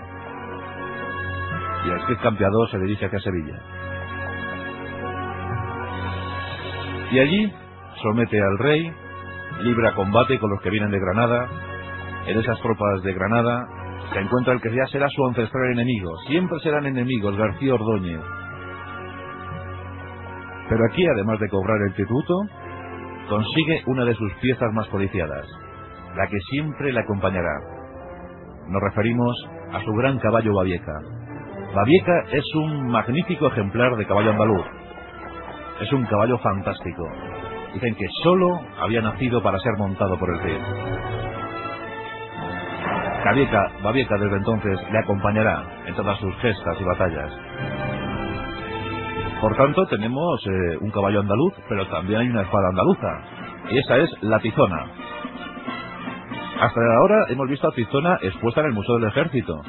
Y 1.85 1.89
el 1.89 2.07
Cid 2.07 2.17
campeador 2.21 2.69
se 2.71 2.79
dirige 2.79 3.05
hacia 3.05 3.19
Sevilla. 3.19 3.59
Y 7.11 7.19
allí 7.19 7.53
somete 8.01 8.41
al 8.41 8.57
rey, 8.57 8.91
libra 9.61 9.93
combate 9.93 10.39
con 10.39 10.49
los 10.49 10.61
que 10.61 10.71
vienen 10.71 10.91
de 10.91 10.99
Granada. 10.99 11.47
En 12.25 12.39
esas 12.39 12.59
tropas 12.59 13.03
de 13.03 13.13
Granada 13.13 13.65
se 14.11 14.19
encuentra 14.19 14.53
el 14.53 14.61
que 14.61 14.75
ya 14.75 14.85
será 14.87 15.07
su 15.09 15.25
ancestral 15.27 15.71
enemigo. 15.71 16.11
Siempre 16.27 16.59
serán 16.59 16.85
enemigos, 16.87 17.37
García 17.37 17.75
Ordóñez. 17.75 18.19
Pero 20.69 20.83
aquí, 20.89 21.05
además 21.07 21.39
de 21.39 21.49
cobrar 21.49 21.77
el 21.87 21.93
tributo, 21.93 22.33
consigue 23.29 23.83
una 23.87 24.05
de 24.05 24.15
sus 24.15 24.33
piezas 24.35 24.71
más 24.73 24.87
codiciadas, 24.87 25.45
la 26.15 26.27
que 26.27 26.39
siempre 26.49 26.91
le 26.91 26.99
acompañará. 26.99 27.53
Nos 28.67 28.81
referimos 28.81 29.35
a 29.71 29.81
su 29.81 29.91
gran 29.93 30.19
caballo 30.19 30.53
Babieca. 30.53 30.99
Babieca 31.73 32.23
es 32.31 32.43
un 32.55 32.87
magnífico 32.87 33.47
ejemplar 33.47 33.95
de 33.95 34.05
caballo 34.05 34.31
andaluz. 34.31 34.65
Es 35.81 35.91
un 35.93 36.05
caballo 36.05 36.37
fantástico. 36.39 37.07
Dicen 37.73 37.95
que 37.95 38.05
solo 38.23 38.59
había 38.81 39.01
nacido 39.01 39.41
para 39.43 39.59
ser 39.59 39.73
montado 39.77 40.17
por 40.17 40.29
el 40.29 40.39
rey. 40.39 40.57
Babieca, 43.23 43.71
Babieca 43.83 44.15
desde 44.17 44.37
entonces 44.37 44.79
le 44.89 44.99
acompañará 44.99 45.63
en 45.85 45.95
todas 45.95 46.17
sus 46.19 46.33
gestas 46.37 46.77
y 46.79 46.83
batallas. 46.83 47.31
Por 49.41 49.55
tanto, 49.55 49.85
tenemos 49.85 50.41
eh, 50.47 50.77
un 50.81 50.89
caballo 50.89 51.19
andaluz, 51.19 51.53
pero 51.69 51.87
también 51.87 52.21
hay 52.21 52.27
una 52.29 52.41
espada 52.41 52.69
andaluza. 52.69 53.07
Y 53.69 53.77
esa 53.77 53.97
es 53.97 54.09
la 54.21 54.39
tizona. 54.39 54.85
Hasta 56.59 56.81
ahora 56.99 57.25
hemos 57.29 57.47
visto 57.47 57.67
a 57.67 57.71
tizona 57.71 58.17
expuesta 58.21 58.61
en 58.61 58.67
el 58.67 58.73
Museo 58.73 58.95
del 58.95 59.09
Ejército. 59.09 59.61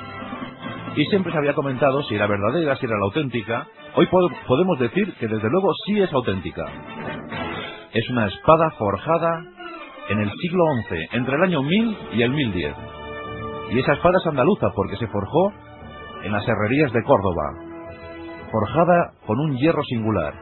Y 0.96 1.04
siempre 1.06 1.32
se 1.32 1.38
había 1.38 1.52
comentado 1.52 2.02
si 2.04 2.14
era 2.14 2.26
verdadera, 2.26 2.76
si 2.76 2.87
era 2.87 2.96
la 2.96 3.04
auténtica. 3.04 3.66
Hoy 3.94 4.08
podemos 4.46 4.78
decir 4.78 5.12
que 5.14 5.28
desde 5.28 5.50
luego 5.50 5.70
sí 5.84 6.00
es 6.00 6.10
auténtica. 6.12 6.64
Es 7.92 8.08
una 8.08 8.26
espada 8.26 8.70
forjada 8.78 9.44
en 10.08 10.20
el 10.20 10.30
siglo 10.40 10.64
XI, 10.88 11.16
entre 11.16 11.37
el 11.37 11.42
año 11.42 11.62
1000 11.62 11.98
y 12.14 12.22
el 12.22 12.30
1010. 12.30 12.75
Y 13.70 13.78
esa 13.80 13.92
espada 13.92 14.14
es 14.18 14.26
andaluza 14.26 14.70
porque 14.75 14.96
se 14.96 15.08
forjó 15.08 15.52
en 16.25 16.32
las 16.32 16.46
herrerías 16.48 16.92
de 16.92 17.02
Córdoba, 17.02 17.67
forjada 18.50 19.12
con 19.26 19.38
un 19.40 19.57
hierro 19.57 19.83
singular. 19.85 20.35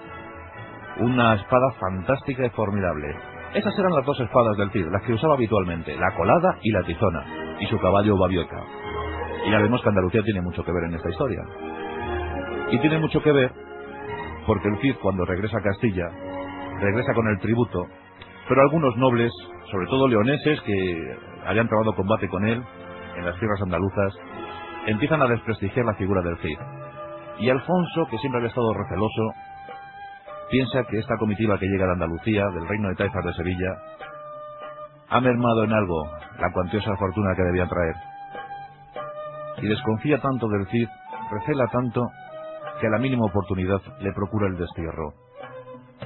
Una 1.01 1.35
espada 1.35 1.73
fantástica 1.79 2.47
y 2.47 2.51
formidable. 2.51 3.15
Esas 3.55 3.79
eran 3.79 3.93
las 3.95 4.07
dos 4.07 4.19
espadas 4.21 4.57
del 4.57 4.71
Cid, 4.71 4.87
las 4.91 5.03
que 5.03 5.13
usaba 5.13 5.35
habitualmente, 5.35 5.97
la 5.97 6.15
colada 6.17 6.59
y 6.63 6.71
la 6.73 6.83
tizona, 6.83 7.25
y 7.61 7.67
su 7.67 7.79
caballo 7.79 8.17
Babioca. 8.17 8.63
Y 9.47 9.51
ya 9.51 9.59
vemos 9.59 9.83
que 9.83 9.89
Andalucía 9.89 10.23
tiene 10.23 10.41
mucho 10.41 10.65
que 10.65 10.73
ver 10.73 10.85
en 10.85 10.95
esta 10.95 11.11
historia. 11.11 11.43
Y 12.71 12.79
tiene 12.81 12.99
mucho 12.99 13.23
que 13.23 13.33
ver 13.33 13.53
porque 14.47 14.69
el 14.69 14.79
Cid 14.81 14.97
cuando 15.03 15.25
regresa 15.25 15.59
a 15.59 15.63
Castilla, 15.63 16.07
regresa 16.81 17.15
con 17.15 17.27
el 17.29 17.39
tributo, 17.39 17.87
pero 18.49 18.61
algunos 18.63 18.97
nobles, 18.97 19.33
sobre 19.71 19.87
todo 19.87 20.09
leoneses 20.09 20.61
que 20.63 21.19
habían 21.47 21.69
trabado 21.69 21.95
combate 21.95 22.29
con 22.29 22.47
él 22.47 22.63
en 23.17 23.25
las 23.25 23.39
tierras 23.39 23.61
andaluzas, 23.63 24.15
empiezan 24.87 25.23
a 25.23 25.27
desprestigiar 25.27 25.87
la 25.87 25.95
figura 25.95 26.23
del 26.23 26.37
Cid. 26.39 26.59
Y 27.39 27.51
Alfonso, 27.51 28.07
que 28.11 28.19
siempre 28.19 28.39
había 28.39 28.49
estado 28.49 28.73
receloso, 28.73 29.23
piensa 30.51 30.85
que 30.85 30.99
esta 30.99 31.17
comitiva 31.19 31.59
que 31.59 31.67
llega 31.67 31.87
de 31.87 31.93
Andalucía, 31.93 32.47
del 32.55 32.67
reino 32.67 32.89
de 32.89 32.95
Taifas 32.95 33.25
de 33.25 33.35
Sevilla, 33.35 33.77
ha 35.09 35.21
mermado 35.21 35.65
en 35.65 35.73
algo 35.73 36.11
la 36.39 36.53
cuantiosa 36.53 36.97
fortuna 36.97 37.35
que 37.37 37.43
debían 37.43 37.69
traer. 37.69 37.95
Y 39.59 39.69
desconfía 39.69 40.19
tanto 40.19 40.49
del 40.49 40.67
Cid, 40.69 40.89
recela 41.31 41.67
tanto, 41.69 42.03
que 42.81 42.87
a 42.87 42.91
la 42.91 42.99
mínima 42.99 43.25
oportunidad 43.27 43.81
le 44.01 44.13
procura 44.13 44.49
el 44.49 44.57
destierro. 44.57 45.13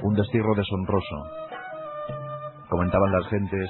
Un 0.01 0.13
destierro 0.15 0.53
deshonroso. 0.55 1.15
Comentaban 2.69 3.11
las 3.11 3.27
gentes, 3.27 3.69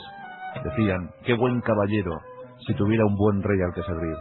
decían, 0.63 1.09
qué 1.25 1.33
buen 1.33 1.61
caballero 1.61 2.19
si 2.67 2.73
tuviera 2.75 3.05
un 3.05 3.15
buen 3.15 3.41
rey 3.41 3.59
al 3.61 3.73
que 3.73 3.81
servir. 3.83 4.15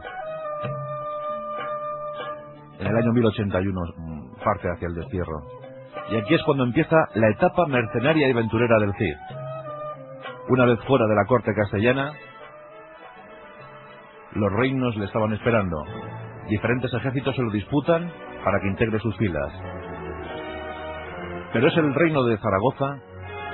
En 2.81 2.87
el 2.87 2.97
año 2.97 3.13
1081 3.13 3.81
mm, 3.97 4.43
parte 4.43 4.69
hacia 4.71 4.89
el 4.89 4.95
destierro. 4.95 5.43
Y 6.11 6.17
aquí 6.17 6.35
es 6.35 6.43
cuando 6.45 6.65
empieza 6.65 6.97
la 7.15 7.29
etapa 7.29 7.67
mercenaria 7.67 8.27
y 8.27 8.33
aventurera 8.33 8.79
del 8.79 8.95
Cid. 8.95 9.17
Una 10.49 10.65
vez 10.65 10.81
fuera 10.87 11.07
de 11.07 11.15
la 11.15 11.27
corte 11.27 11.53
castellana, 11.55 12.13
los 14.33 14.53
reinos 14.53 14.97
le 14.97 15.05
estaban 15.05 15.33
esperando. 15.35 15.85
Diferentes 16.49 16.93
ejércitos 16.95 17.37
se 17.37 17.43
lo 17.43 17.51
disputan 17.51 18.11
para 18.45 18.61
que 18.61 18.69
integre 18.69 18.99
sus 18.99 19.17
filas. 19.19 19.53
Pero 21.53 21.69
es 21.69 21.77
el 21.77 21.95
reino 21.95 22.25
de 22.25 22.39
Zaragoza 22.39 22.99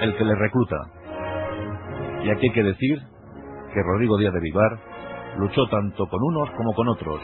el 0.00 0.16
que 0.16 0.24
le 0.24 0.34
recluta. 0.34 0.76
Y 2.22 2.30
aquí 2.30 2.46
hay 2.46 2.52
que 2.52 2.62
decir 2.62 2.98
que 3.74 3.82
Rodrigo 3.82 4.18
Díaz 4.18 4.32
de 4.32 4.40
Vivar 4.40 4.78
luchó 5.38 5.66
tanto 5.68 6.06
con 6.06 6.22
unos 6.22 6.50
como 6.50 6.72
con 6.74 6.88
otros. 6.88 7.20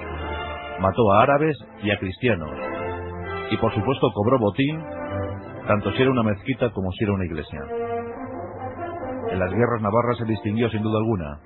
Mató 0.80 1.12
a 1.12 1.22
árabes 1.22 1.56
y 1.82 1.90
a 1.90 1.98
cristianos. 1.98 2.50
Y 3.50 3.56
por 3.58 3.74
supuesto 3.74 4.10
cobró 4.12 4.38
botín, 4.38 4.82
tanto 5.66 5.92
si 5.92 6.02
era 6.02 6.10
una 6.10 6.22
mezquita 6.22 6.70
como 6.70 6.90
si 6.92 7.04
era 7.04 7.12
una 7.12 7.24
iglesia. 7.24 7.60
En 9.30 9.38
las 9.38 9.50
guerras 9.50 9.80
navarras 9.80 10.18
se 10.18 10.24
distinguió 10.24 10.68
sin 10.70 10.82
duda 10.82 10.98
alguna. 10.98 11.40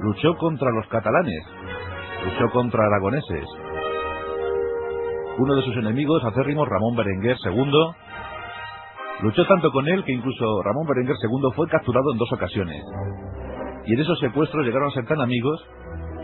Luchó 0.00 0.36
contra 0.36 0.70
los 0.72 0.86
catalanes, 0.88 1.44
luchó 2.24 2.52
contra 2.52 2.84
aragoneses, 2.84 3.46
uno 5.38 5.54
de 5.54 5.62
sus 5.62 5.76
enemigos, 5.76 6.24
acérrimo 6.24 6.64
Ramón 6.64 6.96
Berenguer 6.96 7.36
II, 7.44 7.72
luchó 9.20 9.46
tanto 9.46 9.70
con 9.70 9.86
él 9.86 10.02
que 10.04 10.12
incluso 10.12 10.62
Ramón 10.62 10.86
Berenguer 10.86 11.16
II 11.22 11.50
fue 11.54 11.68
capturado 11.68 12.12
en 12.12 12.18
dos 12.18 12.32
ocasiones. 12.32 12.82
Y 13.84 13.94
en 13.94 14.00
esos 14.00 14.18
secuestros 14.18 14.64
llegaron 14.64 14.88
a 14.88 14.94
ser 14.94 15.06
tan 15.06 15.20
amigos 15.20 15.62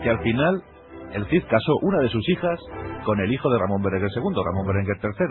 que 0.01 0.09
al 0.09 0.19
final 0.21 0.63
el 1.13 1.25
Cid 1.27 1.43
casó 1.47 1.73
una 1.81 1.99
de 1.99 2.09
sus 2.09 2.27
hijas 2.29 2.59
con 3.05 3.19
el 3.19 3.31
hijo 3.31 3.49
de 3.49 3.59
Ramón 3.59 3.81
Berenguer 3.81 4.09
II, 4.15 4.43
Ramón 4.43 4.67
Berenguer 4.67 4.97
III. 5.01 5.27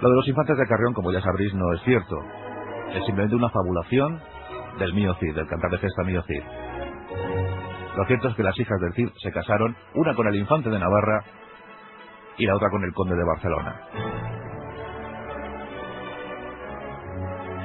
Lo 0.00 0.08
de 0.08 0.16
los 0.16 0.28
infantes 0.28 0.56
de 0.56 0.66
Carrión, 0.66 0.94
como 0.94 1.12
ya 1.12 1.20
sabréis, 1.20 1.52
no 1.54 1.72
es 1.74 1.82
cierto. 1.82 2.16
Es 2.94 3.04
simplemente 3.04 3.36
una 3.36 3.50
fabulación 3.50 4.20
del 4.78 4.94
mío 4.94 5.14
Cid, 5.18 5.34
del 5.34 5.46
cantar 5.46 5.70
de 5.70 5.78
gesta 5.78 6.04
mío 6.04 6.22
Cid. 6.26 6.42
Lo 7.96 8.06
cierto 8.06 8.28
es 8.28 8.36
que 8.36 8.42
las 8.42 8.58
hijas 8.58 8.80
del 8.80 8.94
Cid 8.94 9.08
se 9.22 9.32
casaron, 9.32 9.76
una 9.94 10.14
con 10.14 10.28
el 10.28 10.36
infante 10.36 10.70
de 10.70 10.78
Navarra 10.78 11.24
y 12.38 12.46
la 12.46 12.54
otra 12.54 12.70
con 12.70 12.84
el 12.84 12.92
conde 12.94 13.16
de 13.16 13.24
Barcelona. 13.24 13.80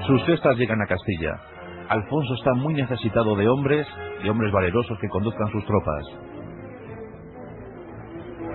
Sus 0.08 0.26
cestas 0.26 0.58
llegan 0.58 0.82
a 0.82 0.88
Castilla. 0.88 1.55
Alfonso 1.90 2.34
está 2.34 2.54
muy 2.54 2.74
necesitado 2.74 3.36
de 3.36 3.48
hombres, 3.48 3.88
y 4.24 4.30
hombres 4.30 4.52
valerosos 4.52 4.98
que 5.00 5.10
conduzcan 5.10 5.48
sus 5.52 5.66
tropas. 5.66 6.06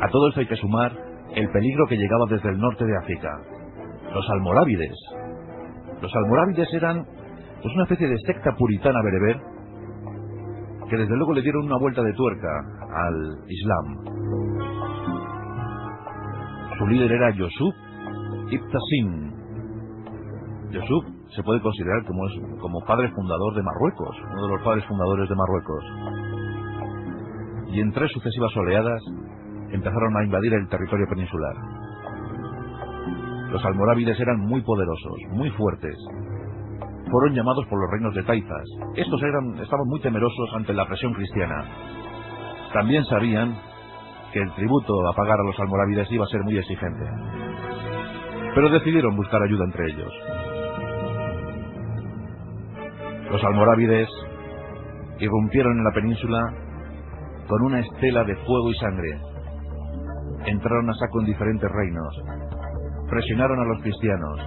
A 0.00 0.08
todo 0.08 0.28
esto 0.28 0.40
hay 0.40 0.46
que 0.46 0.56
sumar 0.56 0.92
el 1.34 1.50
peligro 1.50 1.86
que 1.86 1.96
llegaba 1.96 2.24
desde 2.28 2.48
el 2.48 2.58
norte 2.58 2.84
de 2.84 2.96
África. 2.96 3.28
Los 4.12 4.28
almorávides. 4.30 4.96
Los 6.00 6.14
almorávides 6.14 6.68
eran 6.74 7.04
pues 7.62 7.74
una 7.74 7.84
especie 7.84 8.08
de 8.08 8.16
secta 8.26 8.52
puritana 8.56 9.00
bereber 9.04 9.40
que 10.88 10.96
desde 10.96 11.16
luego 11.16 11.34
le 11.34 11.42
dieron 11.42 11.66
una 11.66 11.78
vuelta 11.78 12.02
de 12.02 12.12
tuerca 12.14 12.48
al 12.92 13.14
Islam. 13.46 14.20
Su 16.78 16.86
líder 16.86 17.12
era 17.12 17.30
Yusuf 17.30 17.74
Ibtasim. 18.50 19.32
Yusuf 20.70 21.19
se 21.34 21.42
puede 21.42 21.60
considerar 21.60 22.04
como, 22.06 22.26
es, 22.26 22.32
como 22.60 22.80
padre 22.84 23.10
fundador 23.10 23.54
de 23.54 23.62
Marruecos, 23.62 24.16
uno 24.32 24.46
de 24.46 24.52
los 24.54 24.62
padres 24.62 24.84
fundadores 24.86 25.28
de 25.28 25.34
Marruecos. 25.36 25.84
Y 27.72 27.80
en 27.80 27.92
tres 27.92 28.10
sucesivas 28.12 28.56
oleadas 28.56 29.00
empezaron 29.70 30.16
a 30.16 30.24
invadir 30.24 30.54
el 30.54 30.68
territorio 30.68 31.06
peninsular. 31.08 31.54
Los 33.50 33.64
almorávides 33.64 34.18
eran 34.18 34.40
muy 34.40 34.60
poderosos, 34.62 35.16
muy 35.30 35.50
fuertes. 35.50 35.96
Fueron 37.10 37.34
llamados 37.34 37.66
por 37.66 37.80
los 37.80 37.90
reinos 37.90 38.14
de 38.14 38.22
Taifas. 38.22 38.66
Estos 38.94 39.22
eran, 39.22 39.58
estaban 39.58 39.86
muy 39.86 40.00
temerosos 40.00 40.50
ante 40.54 40.72
la 40.72 40.86
presión 40.86 41.12
cristiana. 41.14 41.64
También 42.72 43.04
sabían 43.04 43.56
que 44.32 44.40
el 44.40 44.52
tributo 44.54 44.94
a 45.08 45.14
pagar 45.14 45.38
a 45.40 45.44
los 45.44 45.58
almorávides 45.58 46.10
iba 46.12 46.24
a 46.24 46.28
ser 46.28 46.42
muy 46.42 46.56
exigente. 46.56 47.04
Pero 48.54 48.70
decidieron 48.70 49.16
buscar 49.16 49.42
ayuda 49.42 49.64
entre 49.64 49.86
ellos. 49.92 50.12
Los 53.30 53.44
almorávides 53.44 54.08
irrumpieron 55.18 55.78
en 55.78 55.84
la 55.84 55.92
península 55.92 56.40
con 57.48 57.62
una 57.62 57.80
estela 57.80 58.24
de 58.24 58.36
fuego 58.36 58.70
y 58.70 58.74
sangre. 58.74 59.20
Entraron 60.46 60.90
a 60.90 60.94
saco 60.94 61.20
en 61.20 61.26
diferentes 61.26 61.70
reinos. 61.70 62.22
Presionaron 63.08 63.60
a 63.60 63.64
los 63.64 63.82
cristianos. 63.82 64.40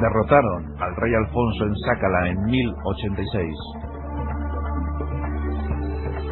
Derrotaron 0.00 0.74
al 0.80 0.96
rey 0.96 1.14
Alfonso 1.14 1.64
en 1.64 1.74
Sácala 1.76 2.28
en 2.28 2.44
1086 2.44 3.54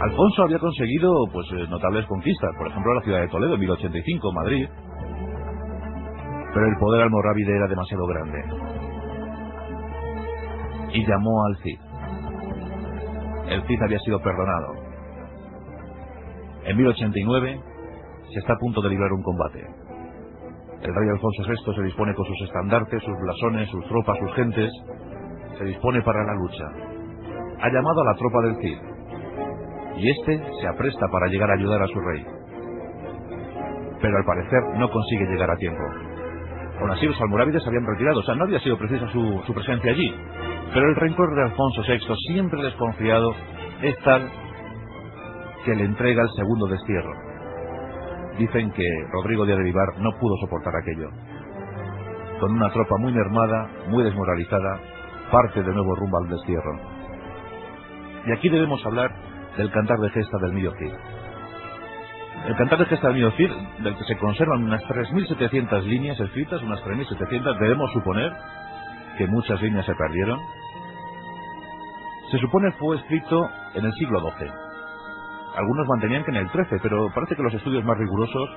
Alfonso 0.01 0.43
había 0.43 0.59
conseguido 0.59 1.11
pues 1.33 1.47
eh, 1.53 1.67
notables 1.71 2.05
conquistas, 2.07 2.51
por 2.59 2.69
ejemplo 2.69 2.95
la 2.95 3.01
ciudad 3.01 3.21
de 3.21 3.29
Toledo 3.29 3.55
en 3.55 3.61
1085, 3.61 4.33
Madrid, 4.33 4.69
pero 6.53 6.67
el 6.67 6.77
poder 6.79 7.03
almorávide 7.03 7.57
era 7.57 7.67
demasiado 7.67 8.07
grande. 8.07 8.45
Y 10.97 11.07
llamó 11.07 11.45
al 11.45 11.57
Cid. 11.59 11.79
El 13.49 13.63
Cid 13.67 13.83
había 13.83 13.99
sido 13.99 14.19
perdonado. 14.23 14.73
En 16.65 16.75
1089 16.75 17.61
se 18.33 18.39
está 18.39 18.55
a 18.55 18.59
punto 18.59 18.81
de 18.81 18.89
librar 18.89 19.13
un 19.13 19.23
combate. 19.23 19.61
El 20.81 20.95
rey 20.95 21.09
Alfonso 21.11 21.43
VI 21.47 21.75
se 21.75 21.83
dispone 21.83 22.15
con 22.15 22.25
sus 22.25 22.41
estandartes, 22.47 23.03
sus 23.03 23.15
blasones, 23.21 23.69
sus 23.69 23.85
tropas, 23.89 24.17
sus 24.21 24.35
gentes, 24.37 24.73
se 25.59 25.65
dispone 25.65 26.01
para 26.01 26.25
la 26.25 26.33
lucha. 26.33 26.65
Ha 27.61 27.69
llamado 27.69 28.01
a 28.01 28.05
la 28.05 28.15
tropa 28.15 28.41
del 28.45 28.57
Cid 28.57 28.79
y 29.99 30.11
este 30.11 30.43
se 30.63 30.67
apresta 30.67 31.07
para 31.13 31.27
llegar 31.27 31.51
a 31.51 31.55
ayudar 31.55 31.83
a 31.83 31.89
su 31.89 32.01
rey. 32.01 32.25
Pero 34.01 34.17
al 34.17 34.25
parecer 34.25 34.63
no 34.77 34.89
consigue 34.89 35.27
llegar 35.27 35.51
a 35.51 35.57
tiempo. 35.57 35.83
Aún 36.81 36.91
así 36.91 37.05
los 37.05 37.21
almorávides 37.21 37.67
habían 37.67 37.85
retirado, 37.85 38.21
o 38.21 38.23
sea, 38.23 38.35
no 38.35 38.45
había 38.45 38.61
sido 38.61 38.79
precisa 38.79 39.07
su, 39.09 39.43
su 39.47 39.53
presencia 39.53 39.93
allí. 39.93 40.15
Pero 40.73 40.89
el 40.89 40.97
rencor 40.97 41.35
de 41.35 41.43
Alfonso 41.43 41.83
VI, 41.83 42.15
siempre 42.33 42.63
desconfiado, 42.63 43.35
es 43.83 43.97
tal 44.05 44.31
que 45.65 45.75
le 45.75 45.85
entrega 45.85 46.23
el 46.23 46.31
segundo 46.37 46.67
destierro. 46.67 47.13
Dicen 48.39 48.71
que 48.73 48.85
Rodrigo 49.13 49.47
de 49.47 49.57
Vivar 49.57 49.99
no 49.99 50.11
pudo 50.21 50.37
soportar 50.41 50.75
aquello. 50.77 51.09
Con 52.41 52.53
una 52.53 52.71
tropa 52.71 52.97
muy 52.99 53.13
mermada, 53.13 53.69
muy 53.89 54.05
desmoralizada, 54.05 54.81
parte 55.31 55.63
de 55.63 55.73
nuevo 55.73 55.95
rumbo 55.95 56.19
al 56.19 56.29
destierro. 56.29 56.79
Y 58.27 58.33
aquí 58.33 58.49
debemos 58.49 58.85
hablar 58.85 59.11
del 59.57 59.71
cantar 59.71 59.99
de 59.99 60.11
gesta 60.11 60.39
del 60.43 60.53
Mío 60.53 60.73
Cid. 60.79 60.93
El 62.47 62.57
cantar 62.57 62.79
de 62.79 62.87
gesta 62.87 63.09
del 63.09 63.17
Mío 63.17 63.31
Cid, 63.33 63.51
del 63.83 63.97
que 63.97 64.05
se 64.05 64.17
conservan 64.19 64.65
unas 64.65 64.83
3.700 64.83 65.83
líneas 65.85 66.21
escritas, 66.21 66.63
unas 66.63 66.81
3.700, 66.85 67.59
debemos 67.59 67.91
suponer 67.93 68.33
que 69.17 69.27
muchas 69.27 69.61
líneas 69.63 69.87
se 69.87 69.95
perdieron. 69.95 70.41
Se 72.31 72.39
supone 72.39 72.73
fue 72.73 72.97
escrito 72.97 73.49
en 73.75 73.85
el 73.85 73.93
siglo 73.95 74.21
XII. 74.21 74.51
Algunos 75.57 75.87
mantenían 75.89 76.25
que 76.25 76.31
en 76.33 76.37
el 76.37 76.51
XIII, 76.51 76.81
pero 76.83 77.11
parece 77.15 77.37
que 77.37 77.43
los 77.43 77.55
estudios 77.55 77.85
más 77.85 77.97
rigurosos 77.97 78.51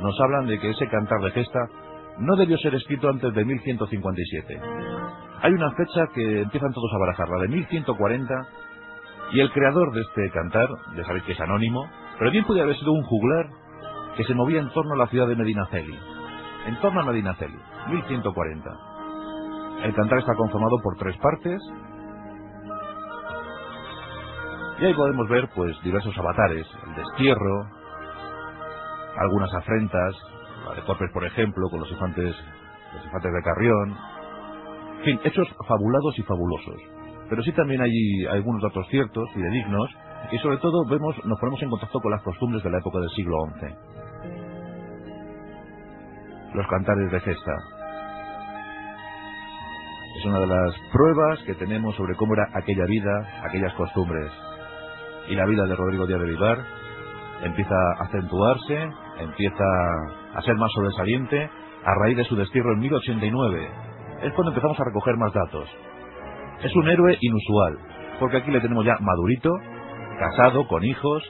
nos 0.00 0.20
hablan 0.20 0.46
de 0.46 0.58
que 0.58 0.70
ese 0.70 0.88
cantar 0.88 1.20
de 1.20 1.30
gesta 1.30 1.60
no 2.18 2.36
debió 2.36 2.58
ser 2.58 2.74
escrito 2.74 3.08
antes 3.08 3.32
de 3.32 3.44
1157. 3.44 4.60
Hay 5.42 5.52
una 5.52 5.70
fecha 5.72 6.06
que 6.14 6.42
empiezan 6.42 6.72
todos 6.72 6.92
a 6.94 6.98
barajar, 6.98 7.28
la 7.28 7.42
de 7.42 7.48
1140, 7.48 8.34
y 9.32 9.40
el 9.40 9.50
creador 9.52 9.92
de 9.92 10.00
este 10.00 10.30
cantar, 10.30 10.68
ya 10.96 11.04
sabéis 11.04 11.24
que 11.24 11.32
es 11.32 11.40
anónimo, 11.40 11.88
pero 12.18 12.30
bien 12.30 12.44
podría 12.44 12.64
haber 12.64 12.76
sido 12.76 12.92
un 12.92 13.02
juglar 13.02 13.48
que 14.16 14.24
se 14.24 14.34
movía 14.34 14.60
en 14.60 14.70
torno 14.70 14.94
a 14.94 14.98
la 14.98 15.06
ciudad 15.08 15.26
de 15.26 15.36
Medinaceli. 15.36 15.98
En 16.66 16.80
torno 16.80 17.00
a 17.00 17.04
Medinaceli, 17.04 17.58
1140. 17.88 18.93
El 19.82 19.94
cantar 19.94 20.18
está 20.18 20.34
conformado 20.34 20.76
por 20.82 20.96
tres 20.96 21.16
partes. 21.18 21.60
Y 24.80 24.84
ahí 24.86 24.94
podemos 24.94 25.28
ver 25.28 25.48
pues 25.54 25.80
diversos 25.82 26.16
avatares, 26.18 26.66
el 26.86 26.94
destierro, 26.94 27.66
algunas 29.16 29.54
afrentas, 29.54 30.14
la 30.66 30.74
de 30.74 30.82
Corpes 30.82 31.10
por 31.12 31.24
ejemplo, 31.24 31.68
con 31.70 31.80
los 31.80 31.90
infantes, 31.90 32.34
los 32.94 33.04
infantes 33.04 33.32
de 33.32 33.42
Carrión. 33.42 33.96
En 34.98 35.04
fin, 35.04 35.20
hechos 35.24 35.48
fabulados 35.68 36.18
y 36.18 36.22
fabulosos. 36.22 36.80
Pero 37.28 37.42
sí 37.42 37.52
también 37.52 37.80
hay 37.82 38.26
algunos 38.30 38.62
datos 38.62 38.86
ciertos 38.88 39.28
y 39.36 39.42
dignos 39.42 39.90
y 40.32 40.38
sobre 40.38 40.56
todo 40.58 40.84
vemos, 40.88 41.14
nos 41.24 41.38
ponemos 41.38 41.62
en 41.62 41.70
contacto 41.70 42.00
con 42.00 42.10
las 42.10 42.22
costumbres 42.22 42.62
de 42.62 42.70
la 42.70 42.78
época 42.78 42.98
del 42.98 43.10
siglo 43.10 43.36
XI. 43.60 43.66
Los 46.54 46.66
cantares 46.68 47.10
de 47.10 47.20
gesta. 47.20 47.52
Es 50.16 50.24
una 50.24 50.38
de 50.38 50.46
las 50.46 50.74
pruebas 50.92 51.42
que 51.44 51.54
tenemos 51.54 51.94
sobre 51.96 52.14
cómo 52.14 52.34
era 52.34 52.48
aquella 52.54 52.84
vida, 52.86 53.42
aquellas 53.48 53.74
costumbres. 53.74 54.30
Y 55.28 55.34
la 55.34 55.44
vida 55.44 55.64
de 55.66 55.74
Rodrigo 55.74 56.06
Díaz 56.06 56.20
de 56.20 56.28
Vivar 56.28 56.58
empieza 57.42 57.74
a 57.74 58.04
acentuarse, 58.04 58.90
empieza 59.18 59.64
a 60.34 60.42
ser 60.42 60.54
más 60.56 60.70
sobresaliente 60.72 61.50
a 61.84 61.94
raíz 61.94 62.16
de 62.16 62.24
su 62.24 62.36
destierro 62.36 62.72
en 62.74 62.80
1089. 62.80 63.68
Es 64.22 64.32
cuando 64.34 64.52
empezamos 64.52 64.78
a 64.78 64.84
recoger 64.84 65.16
más 65.16 65.32
datos. 65.32 65.68
Es 66.62 66.74
un 66.76 66.88
héroe 66.88 67.18
inusual, 67.20 67.78
porque 68.20 68.38
aquí 68.38 68.50
le 68.50 68.60
tenemos 68.60 68.84
ya 68.84 68.96
madurito, 69.00 69.50
casado, 70.18 70.68
con 70.68 70.84
hijos, 70.84 71.22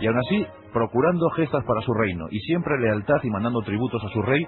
y 0.00 0.06
aún 0.08 0.18
así 0.18 0.46
procurando 0.72 1.30
gestas 1.30 1.64
para 1.64 1.80
su 1.82 1.94
reino, 1.94 2.26
y 2.30 2.40
siempre 2.40 2.80
lealtad 2.80 3.22
y 3.22 3.30
mandando 3.30 3.60
tributos 3.60 4.02
a 4.04 4.08
su 4.08 4.22
rey, 4.22 4.44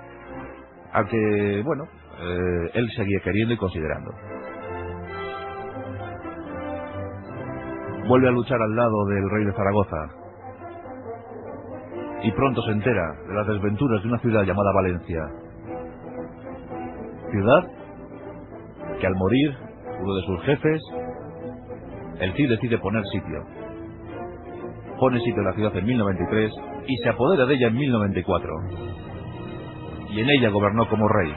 a 0.95 1.05
que, 1.05 1.63
bueno, 1.65 1.85
eh, 2.21 2.71
él 2.75 2.89
seguía 2.97 3.21
queriendo 3.23 3.55
y 3.55 3.57
considerando. 3.57 4.11
Vuelve 8.09 8.29
a 8.29 8.33
luchar 8.33 8.61
al 8.61 8.77
lado 8.77 9.05
del 9.07 9.31
rey 9.31 9.45
de 9.45 9.53
Zaragoza, 9.53 10.25
y 12.25 12.33
pronto 12.33 12.63
se 12.63 12.73
entera 12.73 13.13
de 13.29 13.35
las 13.35 13.47
desventuras 13.47 14.03
de 14.03 14.09
una 14.09 14.19
ciudad 14.19 14.45
llamada 14.45 14.73
Valencia. 14.73 15.21
Ciudad 17.31 17.69
que 18.99 19.07
al 19.07 19.15
morir 19.15 19.55
uno 20.01 20.15
de 20.15 20.23
sus 20.23 20.41
jefes 20.45 20.81
el 22.21 22.33
Cid 22.33 22.49
decide 22.49 22.79
poner 22.79 23.03
sitio. 23.13 23.45
Pone 24.99 25.21
sitio 25.21 25.43
a 25.43 25.45
la 25.45 25.53
ciudad 25.53 25.77
en 25.77 25.85
1093 25.85 26.53
y 26.87 26.97
se 26.97 27.09
apodera 27.11 27.45
de 27.45 27.55
ella 27.57 27.67
en 27.67 27.75
1094. 27.75 28.51
Y 30.15 30.21
en 30.21 30.31
ella 30.31 30.49
gobernó 30.51 30.89
como 30.89 31.09
rey, 31.09 31.35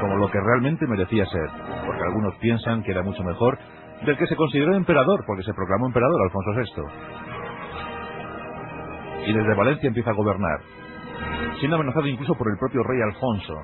como 0.00 0.16
lo 0.16 0.30
que 0.30 0.38
realmente 0.38 0.86
merecía 0.86 1.24
ser, 1.24 1.48
porque 1.86 2.02
algunos 2.02 2.34
piensan 2.36 2.82
que 2.82 2.90
era 2.92 3.02
mucho 3.02 3.22
mejor 3.24 3.58
del 4.04 4.18
que 4.18 4.26
se 4.26 4.36
consideró 4.36 4.74
emperador, 4.74 5.24
porque 5.26 5.42
se 5.42 5.54
proclamó 5.54 5.86
emperador 5.86 6.20
Alfonso 6.22 6.50
VI. 6.52 6.82
Y 9.26 9.32
desde 9.32 9.54
Valencia 9.54 9.88
empieza 9.88 10.10
a 10.10 10.14
gobernar, 10.14 10.60
siendo 11.58 11.76
amenazado 11.76 12.06
incluso 12.06 12.34
por 12.34 12.50
el 12.50 12.58
propio 12.58 12.82
rey 12.82 13.00
Alfonso, 13.00 13.54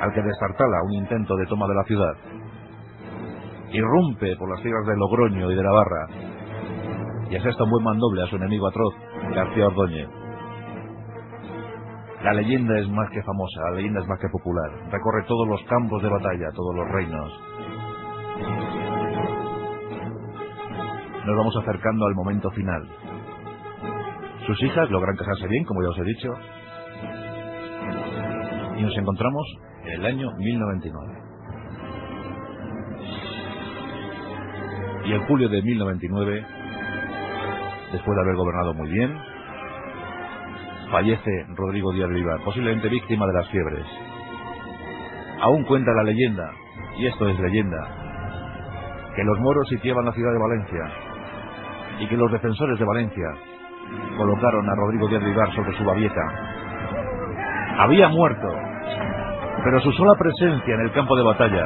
al 0.00 0.12
que 0.12 0.20
destartala 0.20 0.82
un 0.84 0.92
intento 0.92 1.34
de 1.36 1.46
toma 1.46 1.66
de 1.66 1.74
la 1.74 1.84
ciudad 1.84 2.14
irrumpe 3.72 4.36
por 4.36 4.50
las 4.50 4.62
tierras 4.62 4.86
de 4.86 4.96
Logroño 4.96 5.50
y 5.50 5.54
de 5.54 5.62
Navarra 5.62 6.06
y 7.30 7.36
asesta 7.36 7.64
un 7.64 7.70
buen 7.70 7.84
mandoble 7.84 8.22
a 8.22 8.26
su 8.26 8.36
enemigo 8.36 8.68
atroz, 8.68 8.94
García 9.34 9.66
Ordóñez. 9.66 10.21
La 12.22 12.32
leyenda 12.34 12.78
es 12.78 12.88
más 12.88 13.10
que 13.10 13.20
famosa, 13.24 13.60
la 13.70 13.76
leyenda 13.76 14.00
es 14.00 14.06
más 14.06 14.18
que 14.20 14.28
popular. 14.28 14.70
Recorre 14.92 15.24
todos 15.26 15.48
los 15.48 15.60
campos 15.64 16.00
de 16.02 16.08
batalla, 16.08 16.50
todos 16.54 16.76
los 16.76 16.88
reinos. 16.88 17.32
Nos 21.26 21.36
vamos 21.36 21.56
acercando 21.56 22.06
al 22.06 22.14
momento 22.14 22.48
final. 22.52 22.88
Sus 24.46 24.62
hijas 24.62 24.88
logran 24.90 25.16
casarse 25.16 25.48
bien, 25.48 25.64
como 25.64 25.82
ya 25.82 25.88
os 25.88 25.98
he 25.98 26.04
dicho, 26.04 26.28
y 28.76 28.82
nos 28.82 28.96
encontramos 28.96 29.46
en 29.84 29.92
el 29.92 30.06
año 30.06 30.30
1099. 30.38 31.22
Y 35.06 35.12
en 35.12 35.26
julio 35.26 35.48
de 35.48 35.60
1099, 35.60 36.46
después 37.92 38.16
de 38.16 38.22
haber 38.22 38.36
gobernado 38.36 38.74
muy 38.74 38.88
bien, 38.90 39.31
fallece 40.92 41.46
Rodrigo 41.56 41.90
Díaz 41.92 42.10
Vivar, 42.10 42.38
posiblemente 42.44 42.88
víctima 42.90 43.26
de 43.26 43.32
las 43.32 43.48
fiebres. 43.48 43.84
Aún 45.40 45.64
cuenta 45.64 45.90
la 45.92 46.04
leyenda, 46.04 46.52
y 46.98 47.06
esto 47.06 47.28
es 47.28 47.40
leyenda, 47.40 47.78
que 49.16 49.24
los 49.24 49.40
moros 49.40 49.66
sitiaban 49.70 50.04
la 50.04 50.12
ciudad 50.12 50.32
de 50.32 50.38
Valencia 50.38 50.84
y 51.98 52.06
que 52.06 52.16
los 52.16 52.30
defensores 52.30 52.78
de 52.78 52.84
Valencia 52.84 53.26
colocaron 54.18 54.68
a 54.68 54.74
Rodrigo 54.74 55.08
Díaz 55.08 55.24
Vivar 55.24 55.54
sobre 55.54 55.76
su 55.76 55.84
babieta. 55.84 56.22
Había 57.78 58.08
muerto, 58.08 58.48
pero 59.64 59.80
su 59.80 59.92
sola 59.92 60.12
presencia 60.18 60.74
en 60.74 60.80
el 60.82 60.92
campo 60.92 61.16
de 61.16 61.24
batalla 61.24 61.64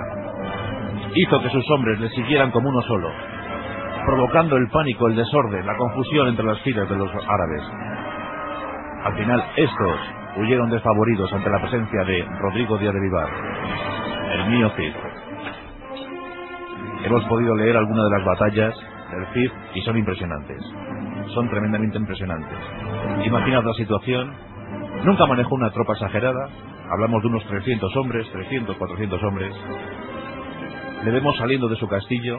hizo 1.15 1.43
que 1.43 1.51
sus 1.51 1.69
hombres 1.73 1.99
le 1.99 2.09
siguieran 2.11 2.53
como 2.53 2.69
uno 2.69 2.81
solo, 2.83 3.11
provocando 4.07 4.57
el 4.57 4.69
pánico, 4.69 5.09
el 5.09 5.17
desorden, 5.17 5.67
la 5.67 5.77
confusión 5.77 6.29
entre 6.29 6.45
las 6.45 6.61
filas 6.61 6.89
de 6.89 6.97
los 6.97 7.11
árabes. 7.11 7.96
Al 9.07 9.15
final, 9.15 9.45
estos 9.57 10.01
huyeron 10.37 10.69
desfavoridos 10.69 11.33
ante 11.33 11.49
la 11.49 11.61
presencia 11.61 12.03
de 12.03 12.25
Rodrigo 12.41 12.77
Díaz 12.77 12.93
de 12.93 13.01
Vivar, 13.01 13.29
el 14.33 14.51
mío 14.51 14.71
Cid. 14.77 14.93
Hemos 17.05 17.25
podido 17.27 17.55
leer 17.55 17.77
algunas 17.77 18.05
de 18.05 18.19
las 18.19 18.25
batallas 18.27 18.75
del 19.13 19.27
Cid 19.33 19.51
y 19.75 19.81
son 19.83 19.97
impresionantes. 19.97 20.61
Son 21.35 21.49
tremendamente 21.49 21.99
impresionantes. 21.99 22.59
Imaginad 23.25 23.63
la 23.63 23.75
situación. 23.75 24.35
Nunca 25.05 25.25
manejó 25.27 25.55
una 25.55 25.71
tropa 25.71 25.93
exagerada. 25.93 26.49
Hablamos 26.91 27.23
de 27.23 27.29
unos 27.29 27.47
300 27.47 27.97
hombres, 27.97 28.29
300, 28.33 28.77
400 28.77 29.23
hombres 29.23 29.55
le 31.05 31.13
vemos 31.13 31.37
saliendo 31.37 31.69
de 31.69 31.77
su 31.77 31.87
castillo 31.87 32.37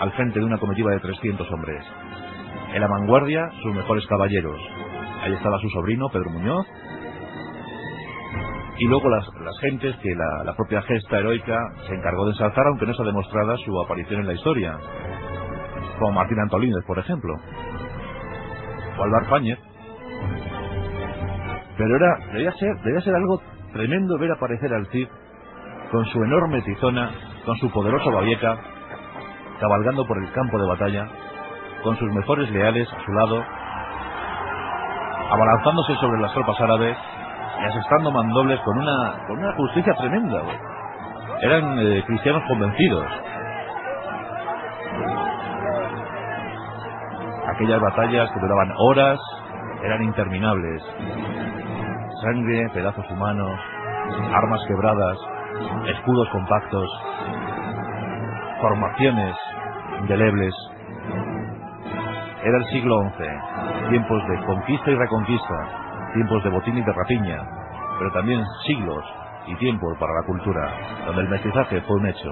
al 0.00 0.10
frente 0.12 0.38
de 0.38 0.46
una 0.46 0.56
comitiva 0.56 0.92
de 0.92 1.00
300 1.00 1.46
hombres. 1.52 1.84
En 2.72 2.80
la 2.80 2.88
vanguardia, 2.88 3.50
sus 3.62 3.74
mejores 3.74 4.06
caballeros. 4.06 4.58
Ahí 5.28 5.34
estaba 5.34 5.58
su 5.58 5.68
sobrino, 5.68 6.08
Pedro 6.08 6.30
Muñoz. 6.30 6.66
Y 8.78 8.86
luego 8.86 9.10
las, 9.10 9.28
gentes 9.60 9.94
que 9.96 10.14
la, 10.14 10.54
propia 10.54 10.80
gesta 10.80 11.18
heroica 11.18 11.58
se 11.86 11.94
encargó 11.94 12.24
de 12.24 12.30
ensalzar, 12.30 12.66
aunque 12.66 12.86
no 12.86 12.92
está 12.92 13.04
demostrada 13.04 13.54
su 13.58 13.78
aparición 13.78 14.20
en 14.22 14.26
la 14.28 14.32
historia. 14.32 14.78
Como 15.98 16.12
Martín 16.12 16.40
Antolínez, 16.40 16.82
por 16.86 16.98
ejemplo. 16.98 17.34
O 18.96 19.02
Álvaro 19.02 19.26
Fáñez. 19.26 19.58
Pero 21.76 21.96
era, 21.96 22.32
debía 22.32 22.52
ser, 22.52 22.74
debía 22.82 23.00
ser 23.02 23.14
algo 23.14 23.42
tremendo 23.74 24.16
ver 24.18 24.32
aparecer 24.32 24.72
al 24.72 24.86
Cid 24.86 25.08
con 25.90 26.06
su 26.06 26.24
enorme 26.24 26.62
tizona 26.62 27.10
con 27.44 27.58
su 27.58 27.70
poderoso 27.70 28.10
babieca, 28.10 28.58
cabalgando 29.60 30.06
por 30.06 30.22
el 30.22 30.32
campo 30.32 30.58
de 30.58 30.68
batalla, 30.68 31.06
con 31.82 31.96
sus 31.98 32.12
mejores 32.14 32.50
leales 32.50 32.88
a 32.92 33.04
su 33.04 33.12
lado, 33.12 33.44
abalanzándose 35.30 35.94
sobre 35.96 36.20
las 36.20 36.32
tropas 36.32 36.60
árabes 36.60 36.96
y 37.60 37.64
asestando 37.64 38.10
mandobles 38.10 38.60
con 38.60 38.78
una, 38.78 39.14
con 39.26 39.38
una 39.38 39.52
justicia 39.54 39.94
tremenda. 39.94 40.42
Eran 41.40 41.78
eh, 41.78 42.02
cristianos 42.06 42.42
convencidos. 42.48 43.06
Aquellas 47.46 47.80
batallas 47.80 48.30
que 48.30 48.40
duraban 48.40 48.72
horas 48.78 49.18
eran 49.82 50.02
interminables. 50.02 50.82
Sangre, 52.22 52.68
pedazos 52.74 53.08
humanos, 53.10 53.58
armas 54.34 54.60
quebradas, 54.66 55.18
escudos 55.94 56.28
compactos, 56.30 56.88
formaciones 58.60 59.36
indelebles. 60.00 60.54
Era 62.42 62.56
el 62.56 62.64
siglo 62.66 62.94
XI, 63.16 63.90
tiempos 63.90 64.22
de 64.28 64.44
conquista 64.44 64.90
y 64.90 64.94
reconquista, 64.94 66.12
tiempos 66.14 66.44
de 66.44 66.50
botín 66.50 66.78
y 66.78 66.82
de 66.82 66.92
rapiña, 66.92 67.42
pero 67.98 68.12
también 68.12 68.42
siglos 68.66 69.04
y 69.48 69.56
tiempos 69.56 69.96
para 69.98 70.12
la 70.14 70.26
cultura, 70.26 70.70
donde 71.06 71.22
el 71.22 71.28
mestizaje 71.28 71.80
fue 71.82 71.96
un 71.96 72.06
hecho, 72.06 72.30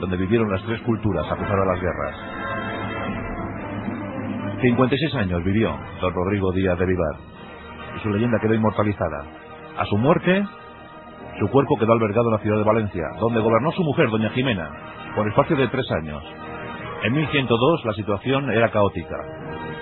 donde 0.00 0.16
vivieron 0.16 0.50
las 0.50 0.62
tres 0.62 0.80
culturas 0.82 1.30
a 1.30 1.36
pesar 1.36 1.58
de 1.58 1.66
las 1.66 1.80
guerras. 1.80 2.14
56 4.62 5.14
años 5.16 5.44
vivió 5.44 5.76
don 6.00 6.14
Rodrigo 6.14 6.52
Díaz 6.52 6.78
de 6.78 6.86
Vivar 6.86 7.16
y 7.96 8.00
su 8.00 8.10
leyenda 8.10 8.38
quedó 8.40 8.54
inmortalizada. 8.54 9.24
A 9.76 9.84
su 9.86 9.98
muerte, 9.98 10.46
su 11.38 11.48
cuerpo 11.48 11.76
quedó 11.78 11.92
albergado 11.92 12.28
en 12.28 12.34
la 12.36 12.42
ciudad 12.42 12.58
de 12.58 12.64
Valencia, 12.64 13.04
donde 13.20 13.40
gobernó 13.40 13.70
su 13.72 13.82
mujer, 13.82 14.08
doña 14.08 14.30
Jimena, 14.30 14.70
por 15.14 15.28
espacio 15.28 15.56
de 15.56 15.68
tres 15.68 15.84
años. 16.00 16.22
En 17.04 17.12
1102 17.14 17.84
la 17.84 17.92
situación 17.94 18.48
era 18.52 18.70
caótica. 18.70 19.16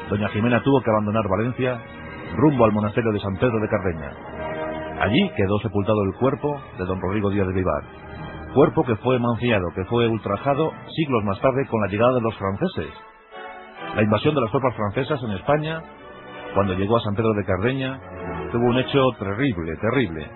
doña 0.08 0.28
Jimena 0.30 0.62
tuvo 0.62 0.80
que 0.80 0.90
abandonar 0.90 1.28
Valencia 1.28 1.78
rumbo 2.36 2.64
al 2.64 2.72
monasterio 2.72 3.12
de 3.12 3.20
San 3.20 3.36
Pedro 3.36 3.60
de 3.60 3.68
Cardeña. 3.68 4.10
Allí 5.02 5.30
quedó 5.36 5.58
sepultado 5.60 6.02
el 6.04 6.14
cuerpo 6.18 6.58
de 6.78 6.86
don 6.86 6.98
Rodrigo 6.98 7.28
Díaz 7.28 7.46
de 7.46 7.52
Vivar, 7.52 7.82
cuerpo 8.54 8.84
que 8.84 8.96
fue 8.96 9.18
manciado, 9.18 9.66
que 9.74 9.84
fue 9.84 10.08
ultrajado 10.08 10.72
siglos 10.96 11.22
más 11.24 11.38
tarde 11.42 11.66
con 11.68 11.82
la 11.82 11.88
llegada 11.88 12.14
de 12.14 12.22
los 12.22 12.34
franceses. 12.36 12.92
La 13.96 14.02
invasión 14.02 14.34
de 14.34 14.40
las 14.40 14.50
tropas 14.50 14.74
francesas 14.74 15.20
en 15.22 15.32
España, 15.32 15.82
cuando 16.54 16.72
llegó 16.72 16.96
a 16.96 17.00
San 17.00 17.14
Pedro 17.14 17.34
de 17.34 17.44
Cardeña, 17.44 18.00
tuvo 18.50 18.64
un 18.64 18.78
hecho 18.78 19.00
terrible, 19.18 19.76
terrible, 19.76 20.26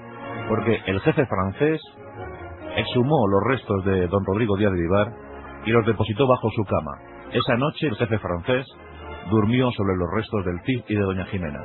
porque 0.51 0.83
el 0.85 1.01
jefe 1.01 1.25
francés 1.25 1.81
exhumó 2.77 3.27
los 3.29 3.43
restos 3.49 3.85
de 3.87 4.07
don 4.07 4.23
Rodrigo 4.27 4.57
Díaz 4.59 4.73
de 4.73 4.81
Vivar 4.81 5.24
y 5.67 5.71
los 5.71 5.87
depositó 5.87 6.27
bajo 6.27 6.51
su 6.51 6.65
cama. 6.65 6.93
Esa 7.33 7.57
noche 7.57 7.89
el 7.89 7.97
jefe 7.97 8.19
francés 8.19 8.67
durmió 9.31 9.71
sobre 9.73 9.97
los 9.97 10.09
restos 10.15 10.45
del 10.45 10.61
Cid 10.65 10.85
y 10.89 10.95
de 10.95 11.03
doña 11.03 11.25
Jimena. 11.27 11.61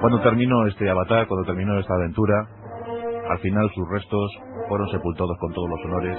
Cuando 0.00 0.20
terminó 0.20 0.66
este 0.66 0.88
avatar, 0.88 1.26
cuando 1.26 1.46
terminó 1.46 1.78
esta 1.78 1.94
aventura, 1.94 2.46
al 3.30 3.38
final 3.40 3.68
sus 3.74 3.88
restos 3.90 4.38
fueron 4.68 4.88
sepultados 4.90 5.36
con 5.40 5.52
todos 5.52 5.68
los 5.68 5.84
honores 5.86 6.18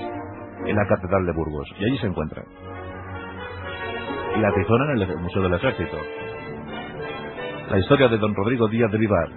en 0.65 0.75
la 0.75 0.85
Catedral 0.87 1.25
de 1.25 1.31
Burgos, 1.31 1.67
y 1.79 1.85
allí 1.85 1.97
se 1.97 2.07
encuentran. 2.07 2.45
Y 4.35 4.39
la 4.39 4.49
atesoran 4.49 4.97
en 4.97 5.09
el 5.09 5.17
Museo 5.17 5.41
del 5.43 5.53
Ejército. 5.53 5.97
La 7.69 7.79
historia 7.79 8.07
de 8.09 8.17
don 8.17 8.35
Rodrigo 8.35 8.67
Díaz 8.67 8.91
de 8.91 8.97
Vivar, 8.97 9.29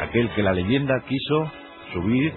aquel 0.00 0.30
que 0.34 0.42
la 0.42 0.52
leyenda 0.52 1.00
quiso 1.00 1.50
subir 1.92 2.32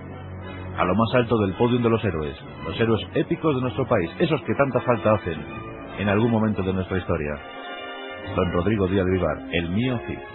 a 0.77 0.85
lo 0.85 0.95
más 0.95 1.13
alto 1.13 1.37
del 1.37 1.53
podio 1.53 1.79
de 1.79 1.89
los 1.89 2.03
héroes, 2.03 2.35
los 2.65 2.79
héroes 2.79 3.01
épicos 3.13 3.55
de 3.55 3.61
nuestro 3.61 3.87
país, 3.87 4.09
esos 4.19 4.41
que 4.41 4.55
tanta 4.55 4.81
falta 4.81 5.13
hacen 5.13 5.39
en 5.99 6.09
algún 6.09 6.31
momento 6.31 6.61
de 6.63 6.73
nuestra 6.73 6.97
historia. 6.97 7.35
Don 8.35 8.51
Rodrigo 8.51 8.87
Díaz 8.87 9.05
de 9.05 9.11
Vivar, 9.11 9.37
el 9.51 9.69
mío 9.69 9.99
Cid. 10.07 10.34